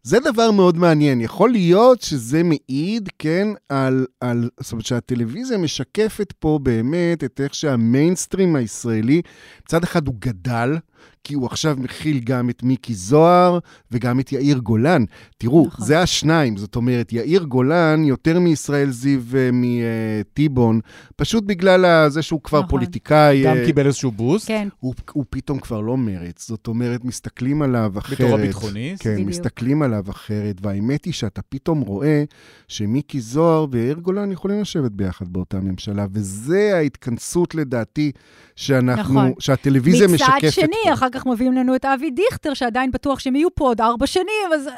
[0.03, 1.21] זה דבר מאוד מעניין.
[1.21, 4.49] יכול להיות שזה מעיד, כן, על, על...
[4.61, 9.23] זאת אומרת שהטלוויזיה משקפת פה באמת את איך שהמיינסטרים הישראלי,
[9.65, 10.77] מצד אחד הוא גדל,
[11.25, 13.59] כי הוא עכשיו מכיל גם את מיקי זוהר
[13.91, 15.05] וגם את יאיר גולן.
[15.39, 15.87] תראו, נכון.
[15.87, 20.81] זה השניים, זאת אומרת, יאיר גולן יותר מישראל זיו ומטיבון,
[21.17, 22.71] פשוט בגלל זה שהוא כבר נכון.
[22.71, 23.43] פוליטיקאי.
[23.45, 24.49] גם uh, קיבל איזשהו בוסט.
[24.49, 24.69] כן.
[24.81, 28.21] הוא, הוא פתאום כבר לא מרץ, זאת אומרת, מסתכלים עליו אחרת.
[28.21, 29.03] בתור הביטחוניסט.
[29.03, 29.29] כן, בדיוק.
[29.29, 32.25] מסתכלים עליו אחרת, והאמת היא שאתה פתאום רואה
[32.69, 38.13] שמיקי זוהר ויאיר גולן יכולים לשבת ביחד באותה ממשלה, וזה ההתכנסות לדעתי
[38.57, 39.33] שאנחנו, נכון.
[39.39, 40.37] שהטלוויזיה משקפת פה.
[40.47, 43.81] מצד שני, אחר כך מביאים לנו את אבי דיכטר, שעדיין בטוח שהם יהיו פה עוד
[43.81, 44.69] ארבע שנים, אז...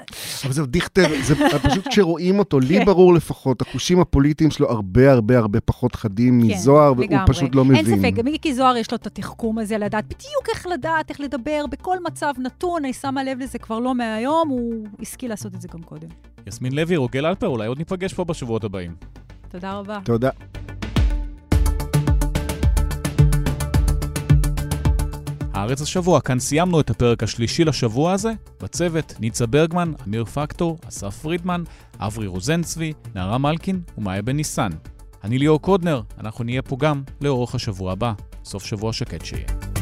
[0.45, 2.85] אבל זהו, דיכטר, זה פשוט כשרואים אותו, לי כן.
[2.85, 7.07] ברור לפחות, החושים הפוליטיים שלו הרבה הרבה הרבה פחות חדים כן, מזוהר, והוא.
[7.27, 7.87] פשוט לא מבין.
[7.87, 11.21] אין ספק, גם מיקי זוהר יש לו את התחכום הזה לדעת בדיוק איך לדעת, איך
[11.21, 15.61] לדבר, בכל מצב נתון, אני שמה לב לזה כבר לא מהיום, הוא השכיל לעשות את
[15.61, 16.09] זה גם קודם.
[16.47, 18.95] יסמין לוי, רוגל אלפר, אולי עוד ניפגש פה בשבועות הבאים.
[19.49, 19.99] תודה רבה.
[20.05, 20.31] תודה.
[25.55, 28.33] הארץ השבוע, כאן סיימנו את הפרק השלישי לשבוע הזה.
[28.63, 31.63] בצוות, ניצה ברגמן, אמיר פקטור, אסף פרידמן,
[31.99, 34.71] אברי רוזנצבי, נערה מלקין ומאיה בן ניסן.
[35.25, 38.13] אני ליאור קודנר, אנחנו נהיה פה גם לאורך השבוע הבא.
[38.45, 39.74] סוף שבוע שקט שיהיה.